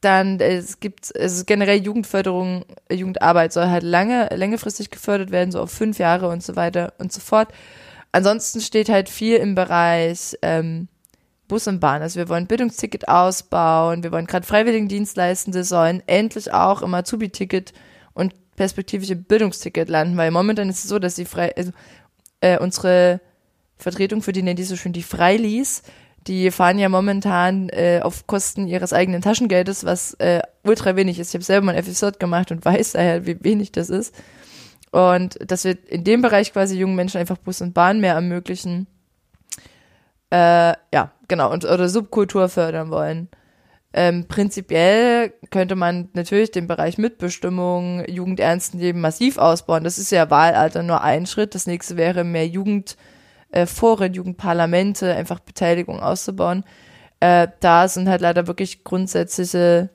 [0.00, 5.70] dann, es gibt, es generell Jugendförderung, Jugendarbeit soll halt lange, längerfristig gefördert werden, so auf
[5.70, 7.48] fünf Jahre und so weiter und so fort.
[8.12, 10.88] Ansonsten steht halt viel im Bereich ähm,
[11.50, 12.00] Bus und Bahn.
[12.00, 17.72] Also wir wollen Bildungsticket ausbauen, wir wollen gerade Freiwilligendienstleistende sollen endlich auch im Azubi-Ticket
[18.14, 21.72] und perspektivisch im Bildungsticket landen, weil momentan ist es so, dass die frei, also,
[22.40, 23.20] äh, unsere
[23.78, 25.82] Vertretung, für die nennen die so schön die Freilis,
[26.26, 31.30] die fahren ja momentan äh, auf Kosten ihres eigenen Taschengeldes, was äh, ultra wenig ist.
[31.30, 34.14] Ich habe selber mal ein FSJ gemacht und weiß daher, wie wenig das ist.
[34.92, 38.86] Und dass wir in dem Bereich quasi jungen Menschen einfach Bus und Bahn mehr ermöglichen.
[40.30, 43.28] Äh, ja, genau, und oder Subkultur fördern wollen.
[43.92, 49.82] Ähm, prinzipiell könnte man natürlich den Bereich Mitbestimmung, Jugend ernst nehmen, massiv ausbauen.
[49.82, 51.56] Das ist ja Wahlalter nur ein Schritt.
[51.56, 52.96] Das nächste wäre mehr Jugend,
[53.50, 56.62] äh, Jugendparlamente, einfach Beteiligung auszubauen.
[57.18, 59.90] Äh, da sind halt leider wirklich grundsätzliche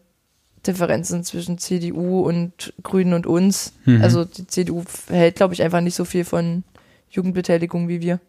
[0.68, 3.74] Differenzen zwischen CDU und Grünen und uns.
[3.86, 4.02] Mhm.
[4.02, 6.64] Also die CDU hält, glaube ich, einfach nicht so viel von
[7.10, 8.20] Jugendbeteiligung wie wir.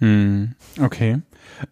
[0.00, 1.20] Hm, okay.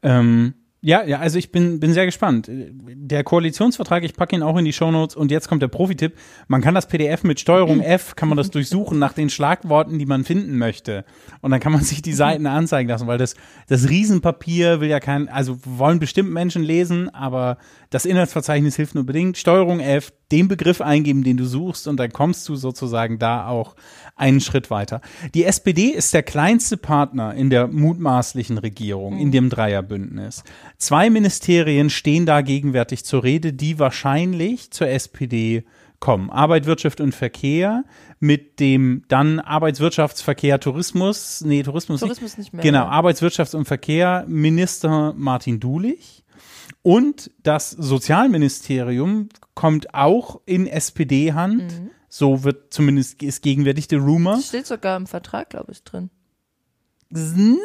[0.03, 2.51] Ähm, ja, ja, also ich bin, bin sehr gespannt.
[2.51, 6.15] Der Koalitionsvertrag, ich packe ihn auch in die Shownotes und jetzt kommt der Profitipp.
[6.49, 10.07] Man kann das PDF mit Steuerung F, kann man das durchsuchen nach den Schlagworten, die
[10.07, 11.05] man finden möchte.
[11.41, 13.37] Und dann kann man sich die Seiten anzeigen lassen, weil das,
[13.69, 17.59] das Riesenpapier will ja kein, also wollen bestimmt Menschen lesen, aber
[17.91, 19.39] das Inhaltsverzeichnis hilft nur bedingt.
[19.39, 23.77] Steuerung F, den Begriff eingeben, den du suchst und dann kommst du sozusagen da auch
[24.17, 25.01] einen Schritt weiter.
[25.35, 30.43] Die SPD ist der kleinste Partner in der mutmaßlichen Regierung, in dem Dreierbündnis.
[30.83, 35.63] Zwei Ministerien stehen da gegenwärtig zur Rede, die wahrscheinlich zur SPD
[36.01, 36.29] kommen.
[36.29, 37.85] Arbeit, Wirtschaft und Verkehr
[38.19, 42.65] mit dem dann Arbeitswirtschaftsverkehr, Tourismus, nee, Tourismus, Tourismus nicht mehr.
[42.65, 46.25] Genau, Arbeitswirtschafts- und Verkehr, Minister Martin Dulich.
[46.83, 51.81] Und das Sozialministerium kommt auch in SPD-Hand.
[52.09, 54.35] So wird zumindest ist gegenwärtig der Rumor.
[54.35, 56.11] Das steht sogar im Vertrag, glaube ich, drin.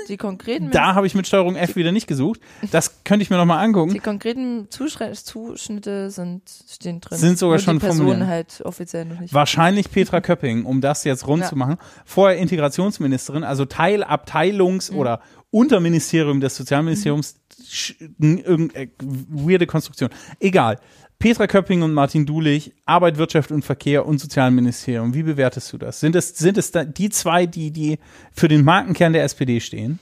[0.09, 2.39] Die konkreten, Da habe ich mit Steuerung F wieder nicht gesucht.
[2.71, 4.01] Das könnte ich mir nochmal die angucken.
[4.03, 7.17] konkreten Zuschre Zuschnitte sind, stehen drin.
[7.17, 8.29] Sind sogar Nur schon die Personen formuliert.
[8.29, 9.33] halt offiziell noch nicht.
[9.33, 11.49] Wahrscheinlich Petra Köpping, um das jetzt rund Ja.
[11.49, 11.77] zu machen.
[12.05, 14.97] Vorher Integrationsministerin, also Teil Abteilungs- Mhm.
[14.99, 17.35] oder Unterministerium des Sozialministeriums.
[17.63, 20.09] Sch- Irgend, äh, weirde Konstruktion.
[20.39, 20.77] Egal.
[21.19, 25.13] Petra Köpping und Martin Dulich, Arbeit, Wirtschaft und Verkehr und Sozialministerium.
[25.15, 25.99] Wie bewertest du das?
[25.99, 27.97] Sind es, sind es die zwei, die, die
[28.31, 29.99] für den Markenkern der SPD stehen?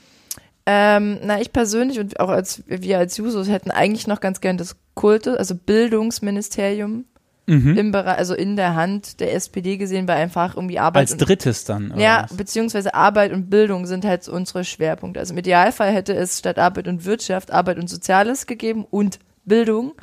[0.66, 4.58] Ähm, na, ich persönlich und auch als wir als Jusos hätten eigentlich noch ganz gern
[4.58, 7.06] das Kulte, also Bildungsministerium
[7.48, 7.78] Mhm.
[7.78, 11.20] im Bereich, also in der Hand der SPD gesehen, weil einfach irgendwie Arbeit Als und
[11.20, 11.92] drittes dann.
[11.92, 12.36] oder Ja, was?
[12.36, 15.20] beziehungsweise Arbeit und Bildung sind halt so unsere Schwerpunkte.
[15.20, 19.94] Also im Idealfall hätte es statt Arbeit und Wirtschaft Arbeit und Soziales gegeben und Bildung.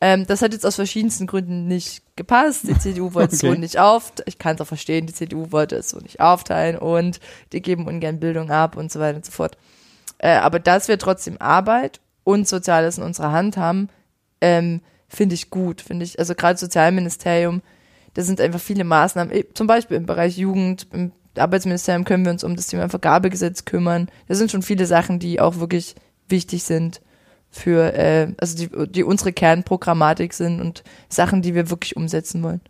[0.00, 2.66] Ähm, das hat jetzt aus verschiedensten Gründen nicht gepasst.
[2.66, 3.54] Die CDU wollte es Okay.
[3.54, 4.12] so nicht auf.
[4.24, 7.20] Ich kann es auch verstehen, die CDU wollte es so nicht aufteilen und
[7.52, 9.58] die geben ungern Bildung ab und so weiter und so fort.
[10.18, 13.88] Äh, aber dass wir trotzdem Arbeit und Soziales in unserer Hand haben,
[14.40, 15.82] ähm, finde ich gut.
[15.82, 17.60] Finde ich, also gerade Sozialministerium,
[18.14, 22.42] da sind einfach viele Maßnahmen, zum Beispiel im Bereich Jugend, im Arbeitsministerium können wir uns
[22.42, 24.08] um das Thema Vergabegesetz kümmern.
[24.28, 25.94] Da sind schon viele Sachen, die auch wirklich
[26.28, 27.00] wichtig sind
[27.50, 32.60] für, äh, also die, die unsere Kernprogrammatik sind und Sachen, die wir wirklich umsetzen wollen.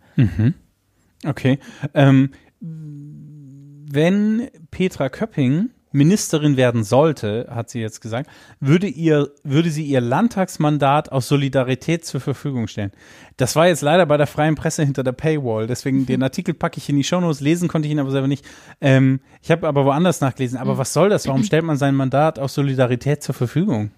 [1.25, 1.59] Okay.
[1.93, 8.29] Ähm, wenn Petra Köpping Ministerin werden sollte, hat sie jetzt gesagt,
[8.59, 12.91] würde ihr, würde sie ihr Landtagsmandat aus Solidarität zur Verfügung stellen.
[13.37, 16.77] Das war jetzt leider bei der freien Presse hinter der Paywall, deswegen den Artikel packe
[16.77, 18.45] ich in die Shownotes, lesen konnte ich ihn aber selber nicht.
[18.79, 20.57] Ähm, ich habe aber woanders nachgelesen.
[20.57, 21.27] Aber was soll das?
[21.27, 23.91] Warum stellt man sein Mandat aus Solidarität zur Verfügung?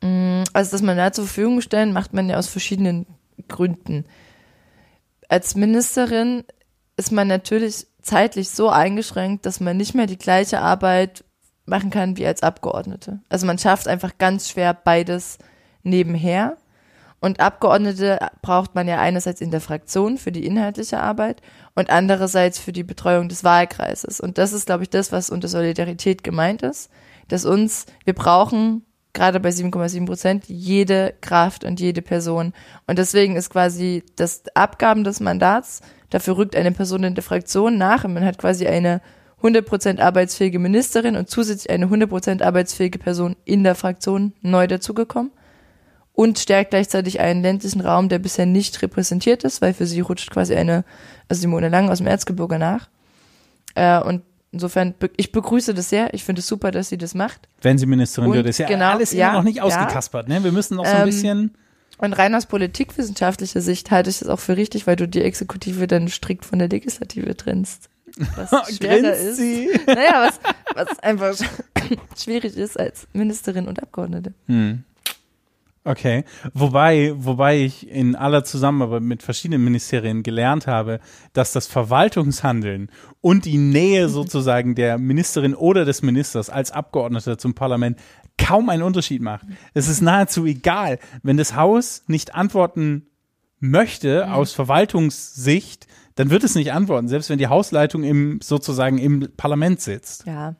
[0.00, 3.06] Also das Mandat zur Verfügung stellen, macht man ja aus verschiedenen
[3.48, 4.04] Gründen.
[5.28, 6.44] Als Ministerin
[6.96, 11.24] ist man natürlich zeitlich so eingeschränkt, dass man nicht mehr die gleiche Arbeit
[11.66, 13.20] machen kann wie als Abgeordnete.
[13.28, 15.38] Also man schafft einfach ganz schwer beides
[15.82, 16.56] nebenher.
[17.20, 21.42] Und Abgeordnete braucht man ja einerseits in der Fraktion für die inhaltliche Arbeit
[21.74, 24.20] und andererseits für die Betreuung des Wahlkreises.
[24.20, 26.90] Und das ist, glaube ich, das, was unter Solidarität gemeint ist,
[27.26, 32.52] dass uns, wir brauchen gerade bei 7,7 Prozent jede Kraft und jede Person.
[32.86, 35.80] Und deswegen ist quasi das Abgaben des Mandats,
[36.10, 39.00] dafür rückt eine Person in der Fraktion nach und man hat quasi eine
[39.42, 45.30] 100% arbeitsfähige Ministerin und zusätzlich eine 100% arbeitsfähige Person in der Fraktion neu dazugekommen
[46.12, 50.30] und stärkt gleichzeitig einen ländlichen Raum, der bisher nicht repräsentiert ist, weil für sie rutscht
[50.30, 50.84] quasi eine,
[51.28, 52.88] also Simone Lang aus dem Erzgebirge nach.
[53.76, 54.22] Äh, und
[54.52, 56.12] insofern, ich begrüße das sehr.
[56.14, 57.48] Ich finde es super, dass sie das macht.
[57.62, 60.28] Wenn sie Ministerin Und wird, ist ja genau, alles ja, immer noch nicht ausgekaspert.
[60.28, 60.42] Ne?
[60.44, 61.54] Wir müssen noch so ein Ähm, bisschen.
[61.98, 65.86] Und rein aus politikwissenschaftlicher Sicht halte ich das auch für richtig, weil du die Exekutive
[65.88, 67.88] dann strikt von der Legislative trennst.
[68.36, 69.40] Was schwerer ist.
[69.86, 70.40] Naja, was,
[70.74, 71.34] was einfach
[72.16, 74.32] schwierig ist als Ministerin und Abgeordnete.
[75.88, 81.00] Okay, wobei, wobei ich in aller Zusammenarbeit mit verschiedenen Ministerien gelernt habe,
[81.32, 82.90] dass das Verwaltungshandeln
[83.22, 87.98] und die Nähe sozusagen der Ministerin oder des Ministers als Abgeordneter zum Parlament
[88.36, 89.46] kaum einen Unterschied macht.
[89.72, 93.06] Es ist nahezu egal, wenn das Haus nicht antworten
[93.58, 95.86] möchte aus Verwaltungssicht,
[96.16, 100.26] dann wird es nicht antworten, selbst wenn die Hausleitung im sozusagen im Parlament sitzt.
[100.26, 100.54] Ja.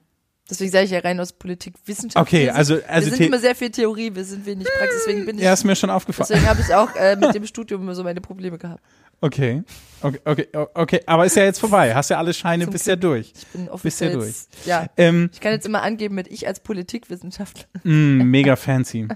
[0.50, 2.16] Deswegen sage ich ja rein aus Politikwissenschaft.
[2.26, 4.66] Okay, Wir sind- also- also wir sind The- immer sehr viel Theorie, wir sind wenig
[4.78, 6.26] Praxis, deswegen bin ich, Ja, ist mir schon aufgefallen.
[6.30, 8.82] deswegen habe ich auch äh, mit dem Studium immer so meine Probleme gehabt.
[9.20, 9.62] Okay.
[10.00, 11.92] Okay, okay, okay, aber ist ja jetzt vorbei.
[11.94, 13.32] Hast ja alle Scheine Zum bisher durch.
[13.36, 14.86] Ich bin Bist offiziell ja jetzt, ja.
[14.96, 17.64] Ähm, Ich kann jetzt immer angeben mit ich als Politikwissenschaftler.
[17.82, 19.08] mh, mega fancy.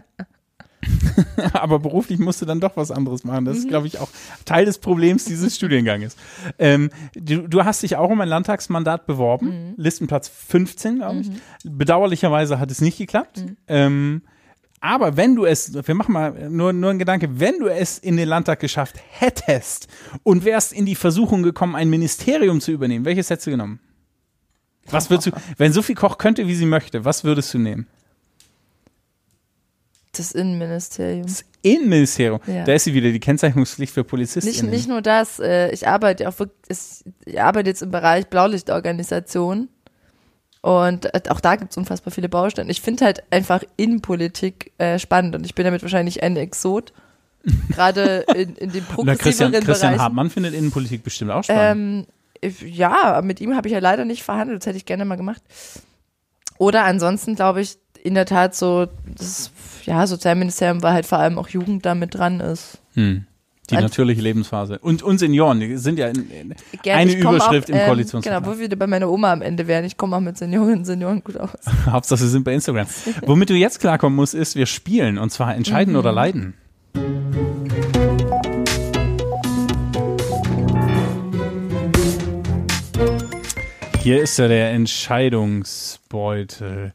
[1.52, 3.44] aber beruflich musst du dann doch was anderes machen.
[3.44, 3.46] Mhm.
[3.46, 4.08] Das ist, glaube ich, auch
[4.44, 6.16] Teil des Problems dieses Studienganges.
[6.58, 9.46] Ähm, du, du hast dich auch um ein Landtagsmandat beworben.
[9.46, 9.74] Mhm.
[9.76, 11.30] Listenplatz 15, glaube ich.
[11.64, 13.38] Bedauerlicherweise hat es nicht geklappt.
[13.38, 13.56] Mhm.
[13.68, 14.22] Ähm,
[14.80, 18.16] aber wenn du es, wir machen mal nur, nur einen Gedanke, wenn du es in
[18.16, 19.86] den Landtag geschafft hättest
[20.24, 23.78] und wärst in die Versuchung gekommen, ein Ministerium zu übernehmen, welches hättest du genommen?
[24.90, 27.86] Was würdest du, wenn Sophie Koch könnte, wie sie möchte, was würdest du nehmen?
[30.12, 31.22] Das Innenministerium.
[31.22, 32.40] Das Innenministerium.
[32.46, 32.64] Ja.
[32.64, 34.48] Da ist sie wieder, die Kennzeichnungspflicht für Polizisten.
[34.48, 36.78] Nicht, nicht nur das, äh, ich arbeite auch wirklich,
[37.24, 39.68] ich arbeite jetzt im Bereich Blaulichtorganisation
[40.60, 42.70] und äh, auch da gibt es unfassbar viele Bausteine.
[42.70, 46.92] Ich finde halt einfach Innenpolitik äh, spannend und ich bin damit wahrscheinlich ein Exot.
[47.70, 50.00] Gerade in, in Christian, progressiveren Christian Bereichen.
[50.00, 52.06] Hartmann findet Innenpolitik bestimmt auch spannend.
[52.42, 55.16] Ähm, ja, mit ihm habe ich ja leider nicht verhandelt, das hätte ich gerne mal
[55.16, 55.42] gemacht.
[56.58, 58.86] Oder ansonsten glaube ich in der Tat so,
[59.16, 59.51] das
[59.84, 62.78] ja, Sozialministerium, weil halt vor allem auch Jugend da mit dran ist.
[62.94, 63.26] hm.
[63.70, 64.80] Die An- natürliche Lebensphase.
[64.80, 68.42] Und, und Senioren, die sind ja in, in Gerne, eine Überschrift auch, im ähm, Koalitionsvertrag.
[68.42, 69.84] Genau, wo wir bei meiner Oma am Ende wären.
[69.84, 71.50] Ich komme auch mit Senioren und Senioren gut aus.
[71.86, 72.88] Hauptsache, sie sind bei Instagram.
[73.24, 75.16] Womit du jetzt klarkommen musst, ist, wir spielen.
[75.16, 75.98] Und zwar entscheiden Mhm.
[76.00, 76.54] oder leiden.
[84.02, 86.92] Hier ist ja der Entscheidungsbeutel.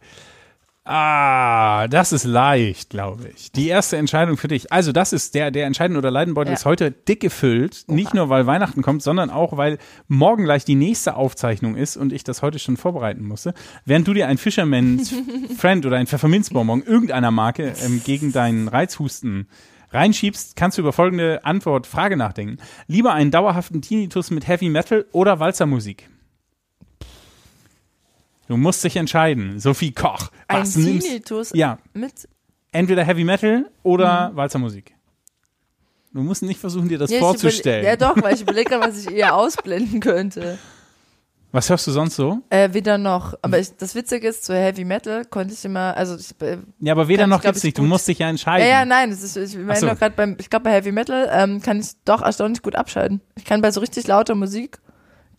[0.89, 3.51] Ah, das ist leicht, glaube ich.
[3.51, 4.71] Die erste Entscheidung für dich.
[4.71, 6.53] Also, das ist der, der Entscheiden oder Leidenbeutel Ja.
[6.55, 7.83] ist heute dick gefüllt.
[7.87, 12.13] Nicht nur, weil Weihnachten kommt, sondern auch, weil morgen gleich die nächste Aufzeichnung ist und
[12.13, 13.53] ich das heute schon vorbereiten musste.
[13.83, 15.13] Während du dir ein Fisherman's
[15.57, 19.47] Friend oder ein Pfefferminzbonbon irgendeiner Marke ähm, gegen deinen Reizhusten
[19.91, 22.59] reinschiebst, kannst du über folgende Antwort, Frage nachdenken.
[22.87, 26.09] Lieber einen dauerhaften Tinnitus mit Heavy Metal oder Walzermusik?
[28.47, 29.59] Du musst dich entscheiden.
[29.59, 30.29] Sophie Koch.
[30.47, 32.27] Ein Was nimmst Tinnitus Ja, mit.
[32.71, 34.35] entweder Heavy Metal oder Mhm.
[34.37, 34.93] Walzermusik.
[36.13, 37.85] Du musst nicht versuchen, dir das Ja, vorzustellen.
[37.85, 40.57] Ja, doch, weil ich überlege was ich eher ausblenden könnte.
[41.51, 42.39] Was hörst du sonst so?
[42.49, 43.33] Äh, weder noch.
[43.41, 46.93] Aber ich, das Witzige ist, zu Heavy Metal konnte ich immer, also ich, äh, Ja,
[46.93, 47.77] aber weder noch gibt's ich, nicht.
[47.77, 48.65] Du musst dich ja entscheiden.
[48.67, 49.87] ja, ja, nein, das ist, ich meine so.
[49.87, 53.21] doch gerade beim, ich glaube bei Heavy Metal ähm, kann ich doch erstaunlich gut abschalten.
[53.35, 54.79] Ich kann bei so richtig lauter Musik,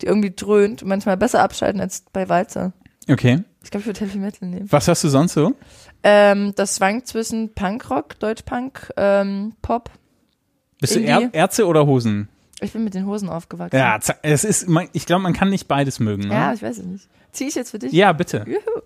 [0.01, 2.73] die irgendwie dröhnt, manchmal besser abschalten als bei Walzer.
[3.09, 3.43] Okay.
[3.63, 4.71] Ich glaube, ich würde Heavy Metal nehmen.
[4.71, 5.55] Was hörst du sonst so?
[6.03, 9.89] Ähm, das schwankt zwischen Punkrock, Deutschpunk, ähm, Pop.
[10.79, 11.11] Bist du Indie.
[11.11, 12.29] er Ärzte oder Hosen?
[12.61, 13.75] Ich bin mit den Hosen aufgewachsen.
[13.75, 16.27] Ja, es ist, ich glaube, man kann nicht beides mögen.
[16.27, 16.33] Ne?
[16.33, 17.09] Ja, ich weiß es nicht.
[17.31, 17.91] Zieh ich jetzt für dich?
[17.91, 18.45] Ja, bitte.
[18.47, 18.81] Juhu.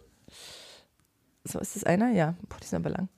[1.43, 2.11] So, ist das einer?
[2.11, 2.36] Ja.
[2.49, 3.09] Boah, die sind aber lang.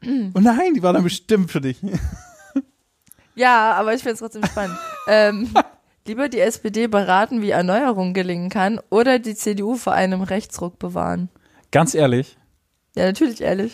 [0.34, 1.78] Oh nein, die war dann bestimmt für dich.
[3.38, 4.76] Ja, aber ich finde es trotzdem spannend.
[5.08, 5.50] ähm,
[6.08, 11.28] lieber die SPD beraten, wie Erneuerung gelingen kann, oder die CDU vor einem Rechtsruck bewahren.
[11.70, 12.36] Ganz ehrlich,
[12.96, 13.72] Ja, natürlich ehrlich.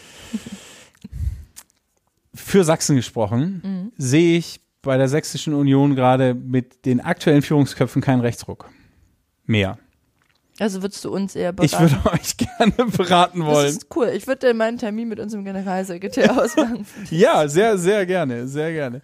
[2.34, 3.92] für Sachsen gesprochen, Mhm.
[3.96, 8.68] sehe ich bei der Sächsischen Union gerade mit den aktuellen Führungsköpfen keinen Rechtsruck
[9.46, 9.78] mehr.
[10.60, 11.74] Also würdest du uns eher beraten?
[11.74, 13.66] Ich würde euch gerne beraten das wollen.
[13.68, 14.08] ist cool.
[14.14, 16.86] Ich würde meinen Termin mit unserem Generalsekretär ausmachen.
[17.10, 19.02] Ja, sehr, sehr gerne, sehr gerne.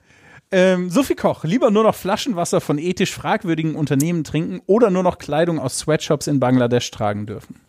[0.52, 5.18] Ähm, Sophie Koch, lieber nur noch Flaschenwasser von ethisch fragwürdigen Unternehmen trinken oder nur noch
[5.18, 7.60] Kleidung aus Sweatshops in Bangladesch tragen dürfen.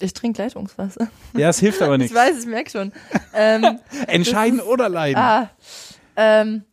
[0.00, 1.08] Ich trinke Leitungswasser.
[1.36, 2.14] Ja, es hilft aber Ich nichts.
[2.16, 2.92] weiß, ich merke schon.
[3.34, 5.18] Ähm, Entscheiden oder leiden.
[5.22, 5.50] ah,
[6.16, 6.64] ähm,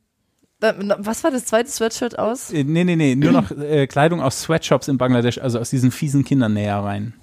[0.62, 2.52] was war das zweite Sweatshirt aus?
[2.52, 5.92] Äh, Nee, nee, nee, nur noch äh, Kleidung aus Sweatshops in Bangladesch, also aus diesen
[5.92, 7.14] fiesen Kindernähereien.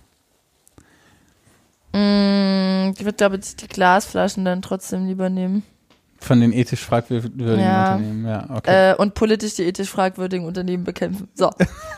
[1.92, 5.62] Mm, ich würde, glaube ich, die Glasflaschen dann trotzdem lieber nehmen.
[6.26, 7.94] Von den ethisch fragwürdigen Ja.
[7.94, 8.26] Unternehmen.
[8.26, 8.90] Ja, okay.
[8.90, 11.28] Äh, und politisch die ethisch fragwürdigen Unternehmen bekämpfen.
[11.34, 11.50] So.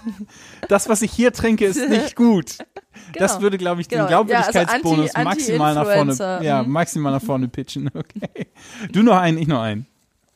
[0.68, 2.58] das, was ich hier trinke, ist nicht gut.
[3.14, 3.42] Das Genau.
[3.42, 4.08] würde, glaube ich, den Genau.
[4.08, 6.70] Glaubwürdigkeitsbonus Ja, also anti- maximal nach vorne, ja, Mhm.
[6.72, 7.88] maximal nach vorne pitchen.
[7.94, 8.48] Okay.
[8.92, 9.86] Du noch einen, ich noch einen.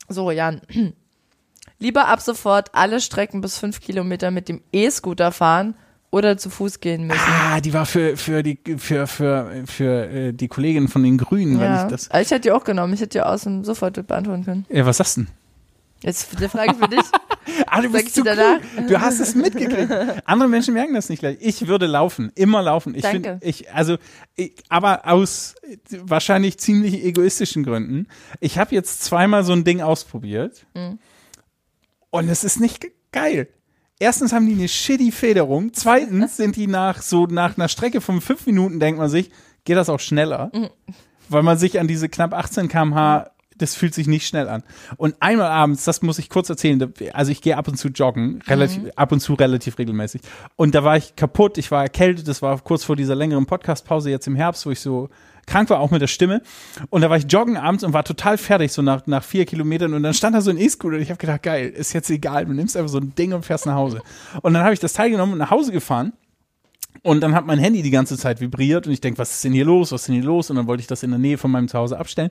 [0.08, 0.60] So, Jan.
[1.80, 5.74] Lieber ab sofort alle Strecken bis fünf Kilometer mit dem E-Scooter fahren
[6.12, 7.18] oder zu Fuß gehen müssen.
[7.26, 11.58] Ah, die war für, für die, für, für, für äh, die Kollegin von den Grünen,
[11.58, 11.82] weil ja.
[11.84, 12.04] ich das.
[12.20, 12.92] Ich hätte die auch genommen.
[12.94, 14.66] Ich hätte die außen sofort beantworten können.
[14.68, 15.30] Äh, was sagst du denn?
[16.04, 17.00] Jetzt eine Frage für dich.
[17.66, 18.36] Ah, du bist zu dir cool.
[18.76, 18.88] danach?
[18.88, 19.90] Du hast es mitgekriegt.
[20.26, 21.38] Andere Menschen merken das nicht gleich.
[21.40, 22.94] Ich würde laufen, immer laufen.
[22.94, 23.30] Ich Danke.
[23.30, 23.96] finde, ich, also,
[24.36, 25.56] ich, aber aus
[25.90, 28.06] wahrscheinlich ziemlich egoistischen Gründen.
[28.38, 30.98] Ich habe jetzt zweimal so ein Ding ausprobiert Mhm.
[32.10, 33.48] und es ist nicht ge- geil.
[34.02, 35.72] Erstens haben die eine shitty Federung.
[35.72, 39.30] Zweitens sind die nach so nach einer Strecke von fünf Minuten denkt man sich,
[39.64, 40.70] geht das auch schneller, Mhm.
[41.28, 44.64] weil man sich an diese knapp 18 km/h das fühlt sich nicht schnell an.
[44.96, 48.42] Und einmal abends, das muss ich kurz erzählen, also ich gehe ab und zu joggen,
[48.48, 50.22] relativ, ab und zu relativ regelmäßig.
[50.56, 54.10] Und da war ich kaputt, ich war erkältet, das war kurz vor dieser längeren Podcastpause
[54.10, 55.10] jetzt im Herbst, wo ich so
[55.46, 56.42] krank war, auch mit der Stimme.
[56.90, 59.94] Und da war ich joggen abends und war total fertig, so nach, nach vier Kilometern.
[59.94, 62.46] Und dann stand da so ein E-Scooter und ich habe gedacht, geil, ist jetzt egal,
[62.46, 64.02] du nimmst einfach so ein Ding und fährst nach Hause.
[64.42, 66.12] Und dann habe ich das Teil genommen und nach Hause gefahren.
[67.02, 69.52] Und dann hat mein Handy die ganze Zeit vibriert und ich denke, was ist denn
[69.52, 69.90] hier los?
[69.92, 70.50] Was ist denn hier los?
[70.50, 72.30] Und dann wollte ich das in der Nähe von meinem Zuhause abstellen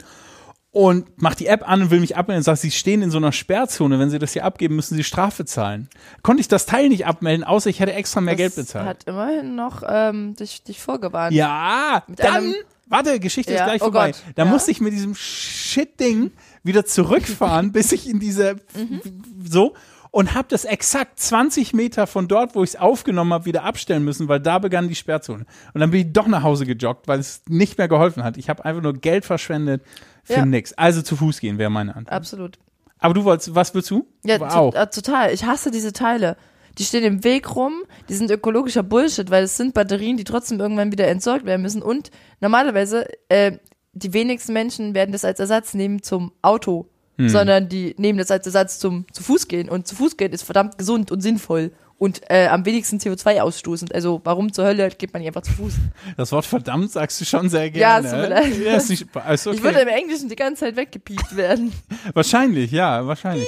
[0.73, 3.17] und mach die App an und will mich abmelden und sagt, sie stehen in so
[3.17, 3.99] einer Sperrzone.
[3.99, 5.89] Wenn sie das hier abgeben, müssen sie Strafe zahlen.
[6.21, 8.87] Konnte ich das Teil nicht abmelden, außer ich hätte extra mehr Geld Das bezahlt.
[8.87, 11.33] hat immerhin noch ähm, dich, dich vorgewarnt.
[11.35, 12.53] Ja, Mit dann,
[12.91, 14.11] warte, Geschichte ist Ja, gleich oh vorbei.
[14.11, 14.49] Gott, Da ja.
[14.49, 16.31] musste ich mit diesem Shit-Ding
[16.63, 19.01] wieder zurückfahren, bis ich in diese, Mhm.
[19.43, 19.73] so,
[20.11, 24.03] und habe das exakt 20 Meter von dort, wo ich es aufgenommen habe, wieder abstellen
[24.03, 25.45] müssen, weil da begann die Sperrzone.
[25.73, 28.35] Und dann bin ich doch nach Hause gejoggt, weil es nicht mehr geholfen hat.
[28.37, 29.81] Ich habe einfach nur Geld verschwendet
[30.23, 30.45] für Ja.
[30.45, 30.73] nix.
[30.73, 32.13] Also zu Fuß gehen wäre meine Antwort.
[32.13, 32.59] Absolut.
[32.99, 34.05] Aber du wolltest, was willst du?
[34.25, 34.75] Ja, auch.
[34.75, 35.33] äh, total.
[35.33, 36.35] Ich hasse diese Teile.
[36.77, 40.59] Die stehen im Weg rum, die sind ökologischer Bullshit, weil es sind Batterien, die trotzdem
[40.59, 41.81] irgendwann wieder entsorgt werden müssen.
[41.81, 43.57] Und normalerweise, äh,
[43.93, 46.87] die wenigsten Menschen werden das als Ersatz nehmen zum Auto.
[47.29, 50.41] sondern die nehmen das als Ersatz zum zu Fuß gehen und zu Fuß gehen ist
[50.43, 53.93] verdammt gesund und sinnvoll und äh, am wenigsten CO2 ausstoßend.
[53.93, 55.73] Also warum zur Hölle geht man nicht einfach zu Fuß?
[56.17, 58.07] Das Wort verdammt sagst du schon sehr Ja, gerne.
[58.07, 58.57] es tut mir leid.
[58.57, 59.55] Ja, ist nicht, ist okay.
[59.55, 61.71] Ich würde im Englischen die ganze Zeit weggepiept werden.
[62.15, 63.47] Wahrscheinlich, ja, wahrscheinlich.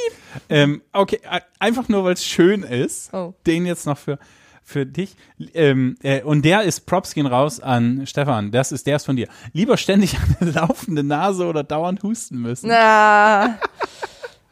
[0.50, 1.20] Ähm, okay,
[1.58, 3.12] einfach nur, weil es schön ist.
[3.12, 3.34] Oh.
[3.48, 4.20] Den jetzt noch für,
[4.62, 5.16] für dich.
[5.56, 8.52] Ähm, äh, und der ist, Props gehen raus an Stefan.
[8.52, 9.30] Das ist, der ist von dir.
[9.54, 12.68] Lieber ständig eine laufende Nase oder dauernd husten müssen.
[12.68, 13.58] Na,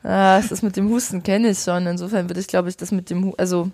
[0.03, 1.85] ah, das mit dem Husten kenne ich schon.
[1.85, 3.69] Insofern würde ich, glaube ich, das mit dem, also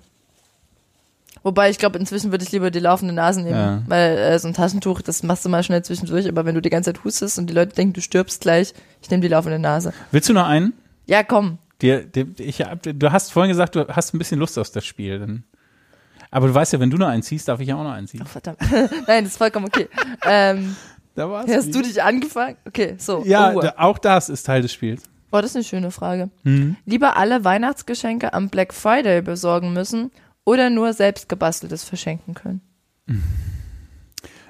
[1.47, 3.81] Wobei ich glaube, inzwischen würde ich lieber die laufende Nase nehmen, Ja.
[3.87, 6.69] weil äh, so ein Taschentuch, das machst du mal schnell zwischendurch, aber wenn du die
[6.69, 9.93] ganze Zeit hustest und die Leute denken, du stirbst gleich, ich nehme die laufende Nase.
[10.11, 10.73] Willst du noch einen?
[11.05, 11.57] Ja, komm.
[11.81, 15.19] Dir, dir, ich, du hast vorhin gesagt, du hast ein bisschen Lust auf das Spiel.
[15.19, 15.43] Dann.
[16.31, 18.09] Aber du weißt ja, wenn du noch einen ziehst, darf ich ja auch noch einen
[18.09, 18.23] ziehen.
[18.25, 18.59] Oh, verdammt.
[19.07, 19.87] Nein, das ist vollkommen okay.
[20.25, 20.75] ähm,
[21.15, 22.57] Da war's hast du dich angefangen?
[22.67, 23.23] Okay, so.
[23.25, 23.61] Ja, oh.
[23.77, 25.03] auch das ist Teil des Spiels.
[25.31, 26.29] oh, das ist eine schöne Frage.
[26.43, 26.75] Mhm.
[26.85, 30.11] Lieber alle Weihnachtsgeschenke am Black Friday besorgen müssen
[30.47, 32.61] oder nur selbst gebasteltes verschenken können?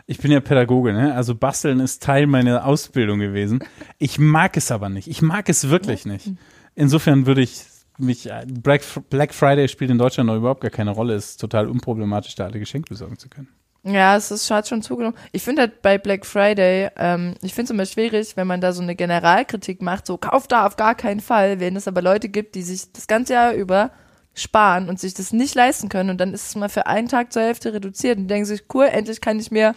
[0.05, 1.15] Ich bin ja Pädagoge, ne?
[1.15, 3.63] Also basteln ist Teil meiner Ausbildung gewesen.
[3.97, 5.07] Ich mag es aber nicht.
[5.07, 6.31] Ich mag es wirklich nicht.
[6.75, 7.65] Insofern würde ich
[7.97, 11.15] mich Black, Black Friday spielt in Deutschland noch überhaupt gar keine Rolle.
[11.15, 13.47] Es ist total unproblematisch, da alle Geschenke besorgen zu können.
[13.83, 15.17] Ja, es ist hat schon zugenommen.
[15.31, 18.71] Ich finde halt bei Black Friday, ähm, ich finde es immer schwierig, wenn man da
[18.71, 22.29] so eine Generalkritik macht, so kauft da auf gar keinen Fall, wenn es aber Leute
[22.29, 23.91] gibt, die sich das ganze Jahr über
[24.37, 27.33] sparen und sich das nicht leisten können und dann ist es mal für einen Tag
[27.33, 29.73] zur Hälfte reduziert und denken sich, cool, endlich kann ich mir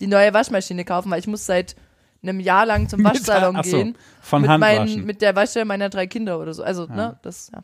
[0.00, 1.76] die neue Waschmaschine kaufen, weil ich muss seit
[2.22, 5.36] einem Jahr lang zum Mit- Waschsalon ach so, gehen Von mit, Hand meinen, mit der
[5.36, 6.62] Wäsche meiner drei Kinder oder so.
[6.62, 7.62] Also, ne, das, ja.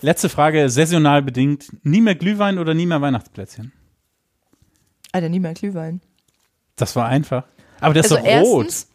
[0.00, 1.66] Letzte Frage, saisonal bedingt.
[1.84, 3.72] Nie mehr Glühwein oder nie mehr Weihnachtsplätzchen?
[5.12, 6.00] Alter, nie mehr Glühwein.
[6.76, 7.44] Das war einfach.
[7.80, 8.64] Aber der ist also doch rot.
[8.66, 8.88] erstens,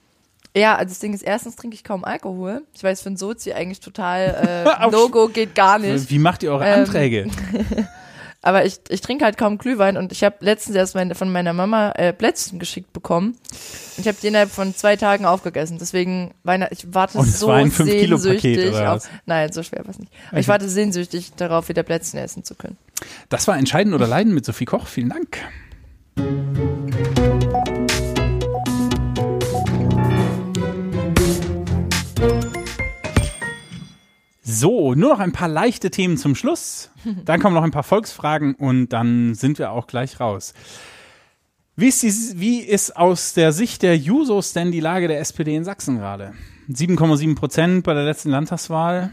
[0.57, 2.61] ja, also das Ding ist, erstens trinke ich kaum Alkohol.
[2.73, 6.09] Ich weiß, für ein Sozi eigentlich total äh, No-Go geht gar nicht.
[6.09, 7.27] Wie macht ihr eure Ähm, Anträge?
[8.43, 11.53] Aber ich, ich trinke halt kaum Glühwein und ich habe letztens erst meine, von meiner
[11.53, 13.35] Mama äh, Plätzchen geschickt bekommen.
[13.97, 15.79] Ich habe die innerhalb von zwei Tagen aufgegessen.
[15.79, 19.09] Deswegen, Weihnacht, ich warte Und es so war ein 5-Kilo-Paket sehnsüchtig oder auf.
[19.25, 20.13] Nein, so schwer war es nicht.
[20.29, 20.51] Aber ich Okay.
[20.51, 22.77] warte sehnsüchtig darauf, wieder Plätzchen essen zu können.
[23.29, 24.85] Das war Entscheiden oder Leiden mit Sophie Koch.
[24.87, 25.39] Vielen Dank.
[34.49, 36.89] So, nur noch ein paar leichte Themen zum Schluss.
[37.25, 40.53] Dann kommen noch ein paar Volksfragen und dann sind wir auch gleich raus.
[41.75, 45.53] Wie ist, die, wie ist aus der Sicht der Jusos denn die Lage der SPD
[45.53, 46.33] in Sachsen gerade?
[46.71, 49.11] 7,7 Prozent bei der letzten Landtagswahl.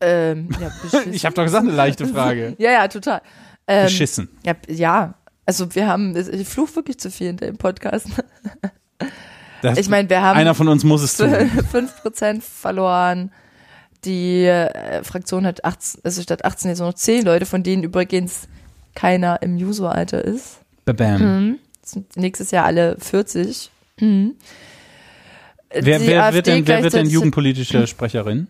[0.00, 1.12] Ähm, ja, beschissen.
[1.12, 2.54] Ich habe doch gesagt, eine leichte Frage.
[2.58, 3.20] ja, ja, total.
[3.66, 4.28] Ähm, Beschissen.
[4.46, 8.06] Ja, ja, also wir haben, ich fluch wirklich zu viel in dem Podcast.
[9.60, 11.30] Das, Ich meine, wir haben einer von uns muss es tun.
[11.30, 13.32] 5% verloren.
[14.04, 17.82] Die äh, Fraktion hat 18, also statt 18 jetzt nur noch 10 Leute, von denen
[17.82, 18.48] übrigens
[18.94, 20.58] keiner im User-Alter ist.
[20.84, 21.20] Bam.
[21.48, 21.58] Mhm.
[21.82, 23.70] Sind nächstes Jahr alle 40.
[24.00, 24.34] Mhm.
[25.70, 28.46] Wer, wer, wird denn, wer wird denn jugendpolitische Sprecherin?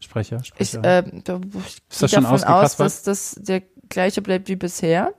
[0.00, 0.98] Sprecher, Ich, Sprecher.
[0.98, 4.56] äh, da- ich Ist das gehe schon davon aus, dass das der gleiche bleibt wie
[4.56, 5.14] bisher,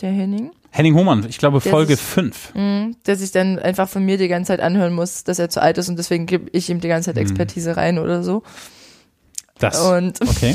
[0.00, 0.52] der Henning.
[0.76, 2.54] Henning Hohmann, ich glaube Der Folge sich- 5.
[2.54, 5.62] Mhm, der sich dann einfach von mir die ganze Zeit anhören muss, dass er zu
[5.62, 7.14] alt ist und deswegen gebe ich ihm die ganze Mhm.
[7.14, 8.42] Zeit Expertise rein oder so.
[9.58, 9.80] Das.
[9.80, 10.54] Und Okay.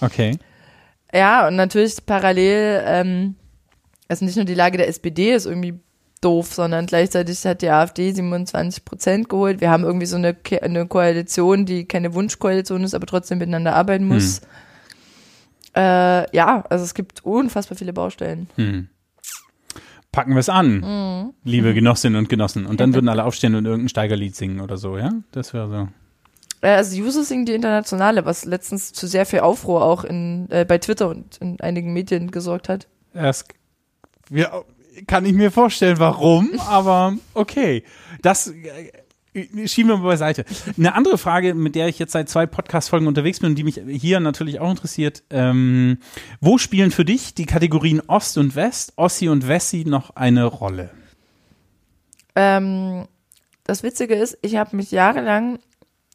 [0.00, 0.38] Okay.
[1.12, 3.34] ja, und natürlich parallel, ähm,
[4.08, 5.74] also nicht nur die Lage der SPD ist irgendwie
[6.22, 9.60] doof, sondern gleichzeitig hat die AfD 27 Prozent geholt.
[9.60, 14.06] Wir haben irgendwie so eine, eine Koalition, die keine Wunschkoalition ist, aber trotzdem miteinander arbeiten
[14.06, 14.40] muss.
[15.76, 18.48] Äh, ja, also es gibt unfassbar viele Baustellen.
[18.56, 18.88] Hm.
[20.12, 21.34] Packen wir es an, Mhm.
[21.44, 22.66] liebe Genossinnen und Genossen.
[22.66, 25.12] Und dann würden alle aufstehen und irgendein Steigerlied singen oder so, ja?
[25.30, 25.88] Das wäre so.
[26.66, 30.64] Äh, Also Jusos singen die Internationale, was letztens zu sehr viel Aufruhr auch in, äh,
[30.64, 32.88] bei Twitter und in einigen Medien gesorgt hat.
[33.14, 33.54] Erst,
[34.28, 34.64] wir,
[35.06, 37.84] kann ich mir vorstellen, warum, aber okay.
[38.22, 38.90] Das äh,
[39.34, 40.44] schieben wir mal beiseite.
[40.76, 43.80] Eine andere Frage, mit der ich jetzt seit zwei Podcast-Folgen unterwegs bin und die mich
[43.86, 45.22] hier natürlich auch interessiert.
[45.30, 45.98] Ähm,
[46.40, 50.90] wo spielen für dich die Kategorien Ost und West, Ossi und Wessi noch eine Rolle?
[52.34, 53.06] Ähm,
[53.64, 55.58] das Witzige ist, ich habe mich jahrelang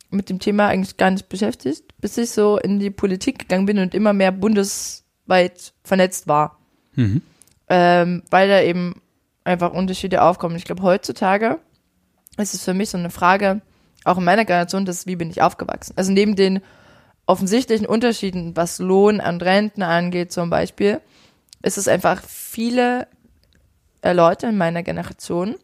[0.10, 3.80] mit dem Thema eigentlich gar nicht beschäftigt, bis ich so in die Politik gegangen bin
[3.80, 6.60] und immer mehr bundesweit vernetzt war.
[6.96, 7.22] Mhm.
[7.68, 9.02] Ähm, weil da eben
[9.44, 10.56] einfach Unterschiede aufkommen.
[10.56, 11.60] Ich glaube, heutzutage
[12.38, 13.62] ist es für mich so eine Frage,
[14.04, 15.94] auch in meiner Generation, das ist, wie bin ich aufgewachsen?
[15.96, 16.62] Also neben den
[17.26, 21.02] offensichtlichen Unterschieden, was Lohn und Renten angeht zum Beispiel,
[21.64, 23.08] ist es einfach viele
[24.02, 25.56] äh, Leute in meiner Generation,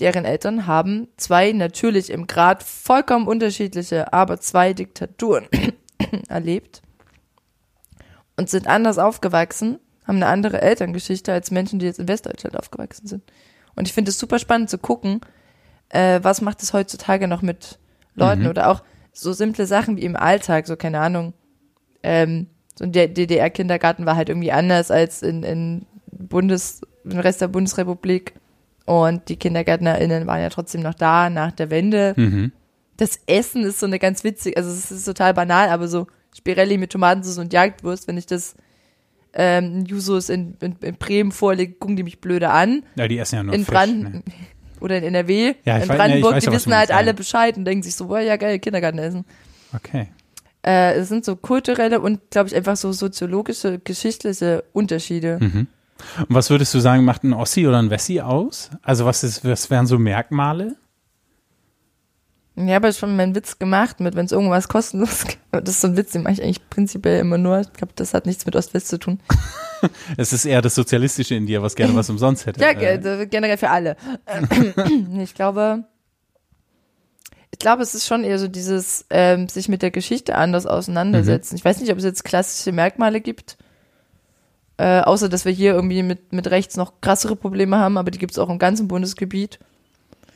[0.00, 5.46] deren Eltern haben zwei natürlich im Grad vollkommen unterschiedliche, aber zwei Diktaturen
[6.28, 6.82] erlebt
[8.36, 13.06] und sind anders aufgewachsen, haben eine andere Elterngeschichte als Menschen, die jetzt in Westdeutschland aufgewachsen
[13.06, 13.22] sind.
[13.74, 15.20] Und ich finde es super spannend zu gucken,
[15.90, 17.78] äh, was macht es heutzutage noch mit
[18.14, 18.48] Leuten Mhm.
[18.48, 18.82] oder auch
[19.12, 21.32] so simple Sachen wie im Alltag, so keine Ahnung,
[22.02, 27.48] ähm, so der DDR-Kindergarten war halt irgendwie anders als in, in Bundes, im Rest der
[27.48, 28.34] Bundesrepublik.
[28.84, 32.14] Und die KindergärtnerInnen waren ja trotzdem noch da nach der Wende.
[32.16, 32.52] Mhm.
[32.98, 36.06] Das Essen ist so eine ganz witzig, also es ist total banal, aber so
[36.36, 38.54] Spirelli mit Tomatensauce und Jagdwurst, wenn ich das
[39.34, 42.84] ähm, Jusos in, in, in Bremen vorlege, gucken die mich blöde an.
[42.94, 43.74] Ja, die essen ja nur in Fisch.
[43.74, 44.22] Branden ne?
[44.80, 47.14] oder in NRW, Ja, in Brandenburg, weiß die wissen halt alle.
[47.14, 49.24] Bescheid und denken sich so, boah, ja geil, Kindergarten essen.
[49.74, 50.08] Okay.
[50.64, 55.38] Äh, es sind so kulturelle und, glaube ich, einfach so soziologische, geschichtliche Unterschiede.
[55.40, 55.66] Mhm.
[56.18, 58.70] Und was würdest du sagen, macht ein Ossi oder ein Wessi aus?
[58.82, 60.76] Also was ist, was wären so Merkmale?
[62.58, 65.38] Ja, aber schon meinen Witz gemacht mit, wenn es irgendwas kostenlos gibt.
[65.52, 67.60] Das ist so ein Witz, den mache ich eigentlich prinzipiell immer nur.
[67.60, 69.20] Ich glaube, das hat nichts mit Ost-West zu tun.
[70.16, 72.60] Es ist eher das Sozialistische in dir, was gerne was umsonst hätte.
[72.62, 73.96] Ja, Äh, ge- generell für alle.
[75.22, 75.84] ich glaube,
[77.52, 81.56] ich glaube, es ist schon eher so dieses ähm, sich mit der Geschichte anders auseinandersetzen.
[81.56, 83.58] Ich weiß nicht, ob es jetzt klassische Merkmale gibt,
[84.78, 88.18] äh, außer dass wir hier irgendwie mit, mit rechts noch krassere Probleme haben, aber die
[88.18, 89.58] gibt es auch im ganzen Bundesgebiet.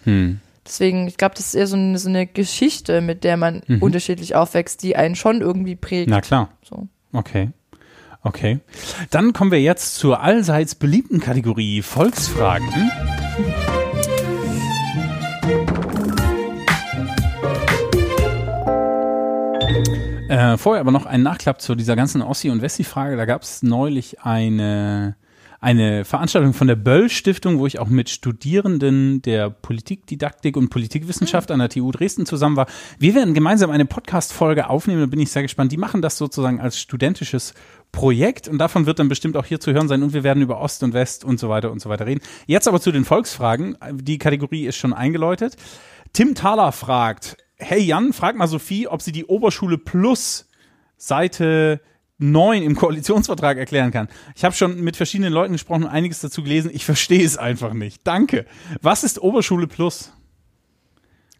[0.04, 0.38] hm.
[0.66, 3.82] Deswegen, ich glaube, das ist eher so eine, so eine Geschichte, mit der man Mhm.
[3.82, 6.10] unterschiedlich aufwächst, die einen schon irgendwie prägt.
[6.10, 6.50] Na klar.
[6.62, 6.86] So.
[7.12, 7.50] Okay.
[8.22, 8.60] Okay.
[9.10, 12.68] Dann kommen wir jetzt zur allseits beliebten Kategorie Volksfragen.
[20.28, 23.16] Äh, vorher aber noch ein Nachklapp zu dieser ganzen Ossi- und Wessi-Frage.
[23.16, 25.16] Da gab es neulich eine,
[25.60, 31.58] eine Veranstaltung von der Böll-Stiftung, wo ich auch mit Studierenden der Politikdidaktik und Politikwissenschaft an
[31.58, 32.66] der TU Dresden zusammen war.
[32.98, 35.70] Wir werden gemeinsam eine Podcast-Folge aufnehmen, da bin ich sehr gespannt.
[35.70, 37.52] Die machen das sozusagen als studentisches
[37.92, 40.60] Projekt und davon wird dann bestimmt auch hier zu hören sein und wir werden über
[40.60, 42.20] Ost und West und so weiter und so weiter reden.
[42.46, 43.76] Jetzt aber zu den Volksfragen.
[43.92, 45.56] Die Kategorie ist schon eingeläutet.
[46.14, 50.46] Tim Thaler fragt, hey Jan, frag mal Sophie, ob sie die Oberschule Plus
[50.96, 51.80] Seite
[52.20, 54.08] 9 im Koalitionsvertrag erklären kann.
[54.36, 56.70] Ich habe schon mit verschiedenen Leuten gesprochen und einiges dazu gelesen.
[56.72, 58.06] Ich verstehe es einfach nicht.
[58.06, 58.46] Danke.
[58.82, 60.12] Was ist Oberschule Plus?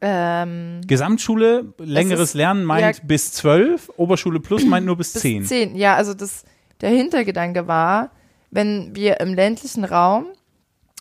[0.03, 3.03] Ähm, Gesamtschule, längeres ist- Lernen meint ja.
[3.05, 5.45] bis 12, Oberschule Plus meint nur bis, bis 10.
[5.45, 5.77] zehn.
[5.77, 6.45] Ja, also das,
[6.81, 8.11] der Hintergedanke war,
[8.51, 10.27] wenn wir im ländlichen Raum